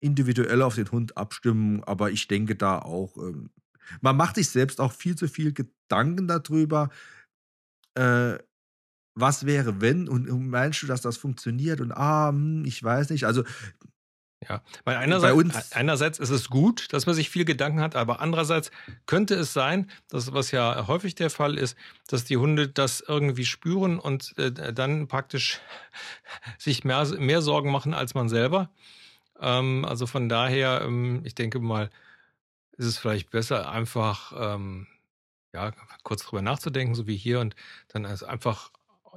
individuell 0.00 0.62
auf 0.62 0.74
den 0.74 0.90
Hund 0.90 1.16
abstimmen, 1.16 1.84
aber 1.84 2.10
ich 2.10 2.26
denke 2.26 2.56
da 2.56 2.80
auch, 2.80 3.16
ähm, 3.16 3.50
man 4.00 4.16
macht 4.16 4.36
sich 4.36 4.48
selbst 4.48 4.80
auch 4.80 4.92
viel 4.92 5.14
zu 5.14 5.28
viel 5.28 5.52
Gedanken 5.52 6.26
darüber, 6.26 6.90
äh, 7.94 8.38
was 9.14 9.46
wäre, 9.46 9.80
wenn 9.80 10.08
und, 10.08 10.28
meinst 10.48 10.82
du, 10.82 10.88
dass 10.88 11.02
das 11.02 11.16
funktioniert 11.16 11.80
und 11.80 11.92
ah, 11.92 12.30
hm, 12.30 12.64
ich 12.64 12.82
weiß 12.82 13.10
nicht. 13.10 13.24
Also 13.24 13.44
ja, 14.48 14.62
weil 14.84 14.96
einerseits, 14.96 15.72
einerseits 15.72 16.18
ist 16.18 16.30
es 16.30 16.48
gut, 16.48 16.92
dass 16.92 17.06
man 17.06 17.14
sich 17.14 17.30
viel 17.30 17.44
Gedanken 17.44 17.80
hat, 17.80 17.96
aber 17.96 18.20
andererseits 18.20 18.70
könnte 19.06 19.34
es 19.34 19.52
sein, 19.52 19.90
dass 20.08 20.32
was 20.32 20.50
ja 20.50 20.86
häufig 20.86 21.14
der 21.14 21.30
Fall 21.30 21.58
ist, 21.58 21.76
dass 22.08 22.24
die 22.24 22.36
Hunde 22.36 22.68
das 22.68 23.00
irgendwie 23.06 23.44
spüren 23.44 23.98
und 23.98 24.36
äh, 24.38 24.72
dann 24.72 25.08
praktisch 25.08 25.60
sich 26.58 26.84
mehr, 26.84 27.04
mehr 27.18 27.42
Sorgen 27.42 27.70
machen 27.70 27.94
als 27.94 28.14
man 28.14 28.28
selber. 28.28 28.70
Ähm, 29.40 29.84
also 29.84 30.06
von 30.06 30.28
daher, 30.28 30.82
ähm, 30.82 31.22
ich 31.24 31.34
denke 31.34 31.60
mal, 31.60 31.90
ist 32.76 32.86
es 32.86 32.98
vielleicht 32.98 33.30
besser, 33.30 33.70
einfach 33.70 34.32
ähm, 34.36 34.86
ja, 35.52 35.72
kurz 36.02 36.24
drüber 36.24 36.42
nachzudenken, 36.42 36.94
so 36.94 37.06
wie 37.06 37.16
hier, 37.16 37.40
und 37.40 37.54
dann 37.88 38.06
einfach 38.06 38.70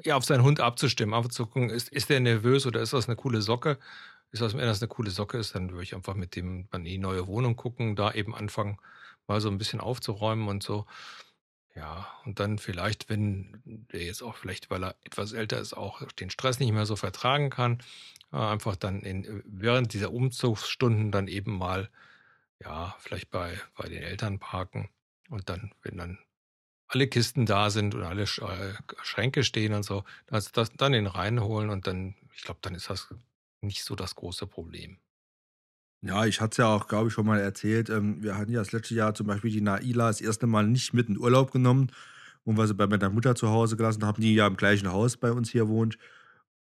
ja, 0.04 0.16
auf 0.18 0.26
seinen 0.26 0.44
Hund 0.44 0.60
abzustimmen, 0.60 1.14
einfach 1.14 1.30
zu 1.32 1.46
gucken, 1.46 1.70
ist, 1.70 1.90
ist 1.90 2.10
der 2.10 2.20
nervös 2.20 2.66
oder 2.66 2.82
ist 2.82 2.94
das 2.94 3.08
eine 3.08 3.16
coole 3.16 3.42
Socke? 3.42 3.78
Ist 4.36 4.42
das, 4.42 4.54
wenn 4.54 4.66
das 4.66 4.82
eine 4.82 4.90
coole 4.90 5.12
Socke 5.12 5.38
ist, 5.38 5.56
dann 5.56 5.72
würde 5.72 5.84
ich 5.84 5.96
einfach 5.96 6.14
mit 6.14 6.36
dem 6.36 6.68
an 6.72 6.84
die 6.84 6.98
neue 6.98 7.26
Wohnung 7.28 7.56
gucken, 7.56 7.96
da 7.96 8.12
eben 8.12 8.36
anfangen, 8.36 8.78
mal 9.28 9.40
so 9.40 9.50
ein 9.50 9.58
bisschen 9.58 9.80
aufzuräumen 9.80 10.50
und 10.50 10.62
so. 10.62 10.86
Ja, 11.74 12.08
und 12.26 12.40
dann 12.40 12.58
vielleicht, 12.60 13.10
wenn 13.10 13.62
der 13.66 14.04
jetzt 14.04 14.22
auch 14.22 14.36
vielleicht, 14.36 14.70
weil 14.70 14.84
er 14.84 14.96
etwas 15.04 15.34
älter 15.34 15.60
ist, 15.60 15.74
auch 15.74 16.04
den 16.14 16.30
Stress 16.30 16.60
nicht 16.60 16.74
mehr 16.74 16.86
so 16.86 16.96
vertragen 16.98 17.50
kann, 17.50 17.80
äh, 18.34 18.38
einfach 18.38 18.76
dann 18.76 19.02
in, 19.02 19.42
während 19.46 19.94
dieser 19.94 20.12
Umzugsstunden 20.12 21.12
dann 21.12 21.28
eben 21.28 21.58
mal, 21.58 21.90
ja, 22.62 22.96
vielleicht 23.00 23.30
bei, 23.32 23.60
bei 23.78 23.88
den 23.90 24.04
Eltern 24.04 24.40
parken 24.40 24.90
und 25.30 25.50
dann, 25.50 25.74
wenn 25.82 25.98
dann 25.98 26.20
alle 26.88 27.08
Kisten 27.08 27.46
da 27.46 27.70
sind 27.70 27.96
und 27.96 28.04
alle 28.04 28.24
äh, 28.24 28.74
Schränke 29.04 29.44
stehen 29.44 29.74
und 29.74 29.84
so, 29.84 30.04
das, 30.28 30.52
das, 30.52 30.72
dann 30.74 30.92
den 30.92 31.08
reinholen 31.08 31.70
und 31.70 31.88
dann, 31.88 32.16
ich 32.36 32.44
glaube, 32.44 32.60
dann 32.62 32.76
ist 32.76 32.90
das 32.90 33.10
nicht 33.66 33.84
so 33.84 33.96
das 33.96 34.16
große 34.16 34.48
Problem. 34.48 34.98
Ja, 36.02 36.26
ich 36.26 36.40
hatte 36.40 36.52
es 36.52 36.58
ja 36.58 36.68
auch, 36.68 36.88
glaube 36.88 37.08
ich, 37.08 37.14
schon 37.14 37.26
mal 37.26 37.40
erzählt. 37.40 37.90
Ähm, 37.90 38.22
wir 38.22 38.38
hatten 38.38 38.52
ja 38.52 38.60
das 38.60 38.72
letzte 38.72 38.94
Jahr 38.96 39.16
zum 39.16 39.28
Beispiel 39.28 39.52
die 39.52 39.62
Naila 39.62 40.08
das 40.08 40.22
erste 40.22 40.46
Mal 40.46 40.68
nicht 40.68 40.94
mit 40.94 41.10
in 41.10 41.18
Urlaub 41.18 41.52
genommen 41.52 41.92
und 42.44 42.58
wir 42.58 42.68
sie 42.68 42.76
bei 42.76 42.88
meiner 42.88 43.10
Mutter 43.10 43.36
zu 43.36 43.50
Hause 43.50 43.76
gelassen 43.76 44.06
haben, 44.06 44.22
die 44.22 44.36
ja 44.36 44.48
im 44.48 44.58
gleichen 44.58 44.92
Haus 44.92 45.18
bei 45.18 45.32
uns 45.32 45.50
hier 45.50 45.68
wohnt. 45.68 45.98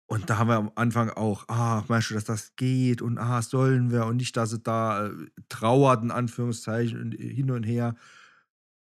Und 0.07 0.29
da 0.29 0.38
haben 0.38 0.49
wir 0.49 0.57
am 0.57 0.73
Anfang 0.75 1.11
auch, 1.11 1.49
ah, 1.49 1.85
meinst 1.88 2.11
du, 2.11 2.14
dass 2.14 2.25
das 2.25 2.57
geht 2.57 3.03
und 3.03 3.19
ah, 3.19 3.40
sollen 3.43 3.90
wir 3.90 4.07
und 4.07 4.17
nicht, 4.17 4.37
dass 4.37 4.51
sie 4.51 4.61
da 4.61 5.09
äh, 5.09 5.11
trauert, 5.49 6.03
in 6.03 6.11
Anführungszeichen, 6.11 7.12
hin 7.12 7.51
und 7.51 7.64
her. 7.64 7.97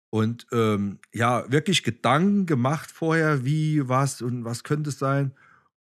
Und 0.09 0.47
ähm, 0.51 0.99
ja, 1.13 1.51
wirklich 1.51 1.83
Gedanken 1.83 2.45
gemacht 2.45 2.91
vorher, 2.91 3.45
wie, 3.45 3.87
was 3.87 4.21
und 4.21 4.45
was 4.45 4.63
könnte 4.63 4.89
es 4.89 4.99
sein. 4.99 5.33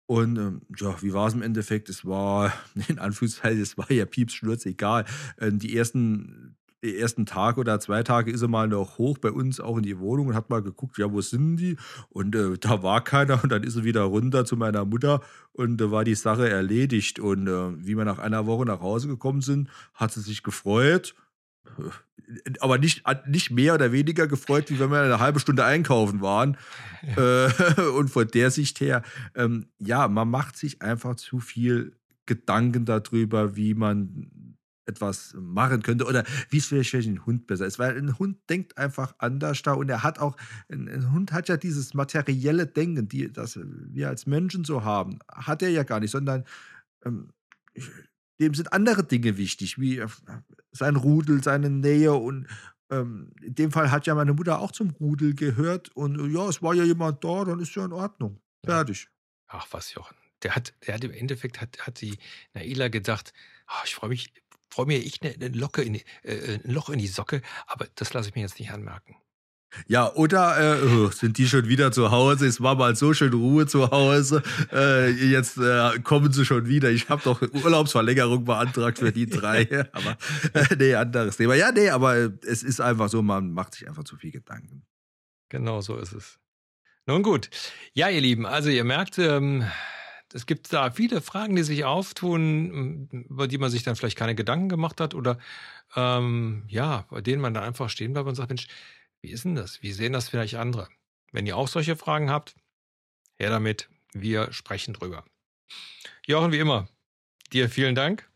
Und 0.07 0.37
ähm, 0.37 0.61
ja, 0.77 1.01
wie 1.01 1.13
war 1.13 1.27
es 1.27 1.33
im 1.33 1.41
Endeffekt? 1.41 1.89
Es 1.89 2.05
war, 2.05 2.53
in 2.87 2.99
Anführungszeichen, 2.99 3.61
es 3.61 3.77
war 3.77 3.91
ja 3.91 4.05
Piepsschnurz, 4.05 4.65
egal. 4.65 5.05
Ähm, 5.39 5.59
die 5.59 5.75
ersten, 5.75 6.55
ersten 6.81 7.25
Tag 7.25 7.57
oder 7.57 7.79
zwei 7.79 8.03
Tage 8.03 8.31
ist 8.31 8.41
er 8.41 8.47
mal 8.47 8.67
noch 8.67 8.99
hoch 8.99 9.17
bei 9.17 9.31
uns 9.31 9.59
auch 9.59 9.77
in 9.77 9.83
die 9.83 9.97
Wohnung 9.99 10.27
und 10.27 10.35
hat 10.35 10.49
mal 10.49 10.61
geguckt, 10.61 10.97
ja, 10.97 11.11
wo 11.11 11.21
sind 11.21 11.57
die? 11.57 11.77
Und 12.09 12.35
äh, 12.35 12.57
da 12.59 12.83
war 12.83 13.03
keiner 13.03 13.43
und 13.43 13.51
dann 13.51 13.63
ist 13.63 13.75
er 13.75 13.83
wieder 13.83 14.03
runter 14.03 14.45
zu 14.45 14.55
meiner 14.57 14.85
Mutter 14.85 15.21
und 15.53 15.77
da 15.77 15.85
äh, 15.85 15.91
war 15.91 16.03
die 16.03 16.15
Sache 16.15 16.49
erledigt. 16.49 17.19
Und 17.19 17.47
äh, 17.47 17.85
wie 17.85 17.97
wir 17.97 18.05
nach 18.05 18.19
einer 18.19 18.45
Woche 18.45 18.65
nach 18.65 18.81
Hause 18.81 19.07
gekommen 19.07 19.41
sind, 19.41 19.69
hat 19.93 20.11
sie 20.11 20.21
sich 20.21 20.43
gefreut 20.43 21.15
aber 22.59 22.77
nicht, 22.77 23.03
nicht 23.27 23.51
mehr 23.51 23.73
oder 23.73 23.91
weniger 23.91 24.27
gefreut, 24.27 24.69
wie 24.69 24.79
wenn 24.79 24.91
wir 24.91 25.01
eine 25.01 25.19
halbe 25.19 25.39
Stunde 25.39 25.63
einkaufen 25.63 26.21
waren. 26.21 26.57
Ja. 27.15 27.47
Äh, 27.47 27.89
und 27.97 28.09
von 28.09 28.27
der 28.27 28.51
Sicht 28.51 28.79
her, 28.79 29.03
ähm, 29.35 29.67
ja, 29.79 30.07
man 30.07 30.29
macht 30.29 30.57
sich 30.57 30.81
einfach 30.81 31.15
zu 31.15 31.39
viel 31.39 31.95
Gedanken 32.25 32.85
darüber, 32.85 33.55
wie 33.55 33.73
man 33.73 34.55
etwas 34.87 35.35
machen 35.39 35.81
könnte 35.81 36.05
oder 36.05 36.23
wie 36.49 36.57
es 36.57 36.67
vielleicht 36.67 36.93
den 36.93 37.25
Hund 37.25 37.47
besser 37.47 37.65
ist. 37.65 37.79
Weil 37.79 37.97
ein 37.97 38.17
Hund 38.19 38.37
denkt 38.49 38.77
einfach 38.77 39.15
anders 39.17 39.61
da 39.61 39.73
und 39.73 39.89
er 39.89 40.03
hat 40.03 40.19
auch, 40.19 40.37
ein, 40.69 40.87
ein, 40.87 41.11
Hund 41.11 41.31
hat 41.31 41.49
ja 41.49 41.57
dieses 41.57 41.93
materielle 41.93 42.67
Denken, 42.67 43.07
die, 43.07 43.31
das 43.31 43.59
wir 43.63 44.09
als 44.09 44.25
Menschen 44.25 44.63
so 44.63 44.83
haben, 44.83 45.19
hat 45.27 45.61
er 45.61 45.69
ja 45.69 45.83
gar 45.83 45.99
nicht, 45.99 46.11
sondern 46.11 46.45
ähm, 47.03 47.29
dem 48.39 48.53
sind 48.53 48.73
andere 48.73 49.03
Dinge 49.03 49.37
wichtig, 49.37 49.79
wie 49.79 49.99
äh, 49.99 50.07
sein 50.71 50.95
Rudel, 50.95 51.43
seine 51.43 51.69
Nähe 51.69 52.13
und 52.13 52.47
ähm, 52.91 53.31
in 53.41 53.55
dem 53.55 53.71
Fall 53.71 53.91
hat 53.91 54.05
ja 54.05 54.15
meine 54.15 54.33
Mutter 54.33 54.59
auch 54.59 54.71
zum 54.71 54.91
Rudel 54.91 55.33
gehört 55.33 55.89
und 55.95 56.19
äh, 56.19 56.33
ja, 56.33 56.47
es 56.47 56.61
war 56.61 56.73
ja 56.73 56.83
jemand 56.83 57.23
da, 57.23 57.45
dann 57.45 57.59
ist 57.59 57.75
ja 57.75 57.85
in 57.85 57.93
Ordnung. 57.93 58.39
Fertig. 58.63 59.09
Ach 59.47 59.67
was, 59.71 59.93
Jochen. 59.93 60.15
Der 60.43 60.55
hat, 60.55 60.73
der 60.85 60.95
hat 60.95 61.03
im 61.03 61.11
Endeffekt 61.11 61.61
hat, 61.61 61.79
hat 61.87 62.01
die 62.01 62.17
Naila 62.53 62.89
gedacht, 62.89 63.33
oh, 63.67 63.81
ich 63.85 63.95
freue 63.95 64.09
mich, 64.09 64.33
freue 64.69 64.85
mich 64.85 65.05
echt 65.05 65.23
eine, 65.23 65.33
eine 65.33 65.49
Locke 65.49 65.81
in 65.81 65.93
die, 65.93 66.03
äh, 66.23 66.59
ein 66.63 66.71
Loch 66.71 66.89
in 66.89 66.99
die 66.99 67.07
Socke, 67.07 67.41
aber 67.65 67.87
das 67.95 68.13
lasse 68.13 68.29
ich 68.29 68.35
mir 68.35 68.41
jetzt 68.41 68.59
nicht 68.59 68.71
anmerken. 68.71 69.15
Ja, 69.87 70.13
oder 70.13 70.79
äh, 70.79 70.85
oh, 70.85 71.09
sind 71.09 71.37
die 71.37 71.47
schon 71.47 71.67
wieder 71.67 71.91
zu 71.91 72.11
Hause? 72.11 72.47
Es 72.47 72.61
war 72.61 72.75
mal 72.75 72.95
so 72.95 73.13
schön 73.13 73.33
Ruhe 73.33 73.67
zu 73.67 73.91
Hause. 73.91 74.41
Äh, 74.71 75.11
jetzt 75.11 75.57
äh, 75.57 75.99
kommen 75.99 76.31
sie 76.31 76.45
schon 76.45 76.67
wieder. 76.67 76.89
Ich 76.91 77.09
habe 77.09 77.21
doch 77.23 77.41
Urlaubsverlängerung 77.41 78.45
beantragt 78.45 78.99
für 78.99 79.11
die 79.11 79.25
drei. 79.29 79.67
aber 79.91 80.17
äh, 80.53 80.75
nee, 80.77 80.95
anderes 80.95 81.37
Thema. 81.37 81.55
Ja, 81.55 81.71
nee, 81.71 81.89
aber 81.89 82.31
es 82.45 82.63
ist 82.63 82.79
einfach 82.79 83.09
so, 83.09 83.21
man 83.21 83.51
macht 83.51 83.75
sich 83.75 83.87
einfach 83.87 84.03
zu 84.05 84.15
viel 84.15 84.31
Gedanken. 84.31 84.85
Genau 85.49 85.81
so 85.81 85.97
ist 85.97 86.13
es. 86.13 86.39
Nun 87.05 87.21
gut. 87.21 87.49
Ja, 87.93 88.09
ihr 88.09 88.21
Lieben, 88.21 88.45
also 88.45 88.69
ihr 88.69 88.83
merkt, 88.83 89.19
ähm, 89.19 89.63
es 90.33 90.45
gibt 90.47 90.73
da 90.73 90.89
viele 90.89 91.21
Fragen, 91.21 91.55
die 91.55 91.63
sich 91.63 91.85
auftun, 91.85 93.07
über 93.29 93.47
die 93.47 93.57
man 93.57 93.69
sich 93.69 93.83
dann 93.83 93.95
vielleicht 93.95 94.17
keine 94.17 94.35
Gedanken 94.35 94.69
gemacht 94.69 94.99
hat 94.99 95.13
oder 95.13 95.37
ähm, 95.95 96.63
ja, 96.67 97.05
bei 97.09 97.21
denen 97.21 97.41
man 97.41 97.53
dann 97.53 97.63
einfach 97.63 97.89
stehen 97.89 98.13
bleibt 98.13 98.27
und 98.27 98.35
sagt, 98.35 98.49
Mensch, 98.49 98.67
wie 99.25 99.31
ist 99.31 99.43
denn 99.43 99.55
das? 99.55 99.81
Wie 99.81 99.91
sehen 99.91 100.13
das 100.13 100.29
vielleicht 100.29 100.53
andere? 100.53 100.87
Wenn 101.31 101.47
ihr 101.47 101.57
auch 101.57 101.67
solche 101.67 101.95
Fragen 101.95 102.29
habt, 102.29 102.55
her 103.37 103.49
damit. 103.49 103.89
Wir 104.13 104.53
sprechen 104.53 104.93
drüber. 104.93 105.25
Jochen, 106.27 106.51
wie 106.51 106.59
immer, 106.59 106.87
dir 107.51 107.67
vielen 107.67 107.95
Dank. 107.95 108.29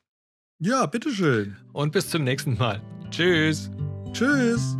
Ja, 0.57 0.87
bitteschön. 0.87 1.57
Und 1.73 1.91
bis 1.91 2.09
zum 2.09 2.23
nächsten 2.23 2.57
Mal. 2.57 2.81
Tschüss. 3.11 3.69
Tschüss. 4.13 4.75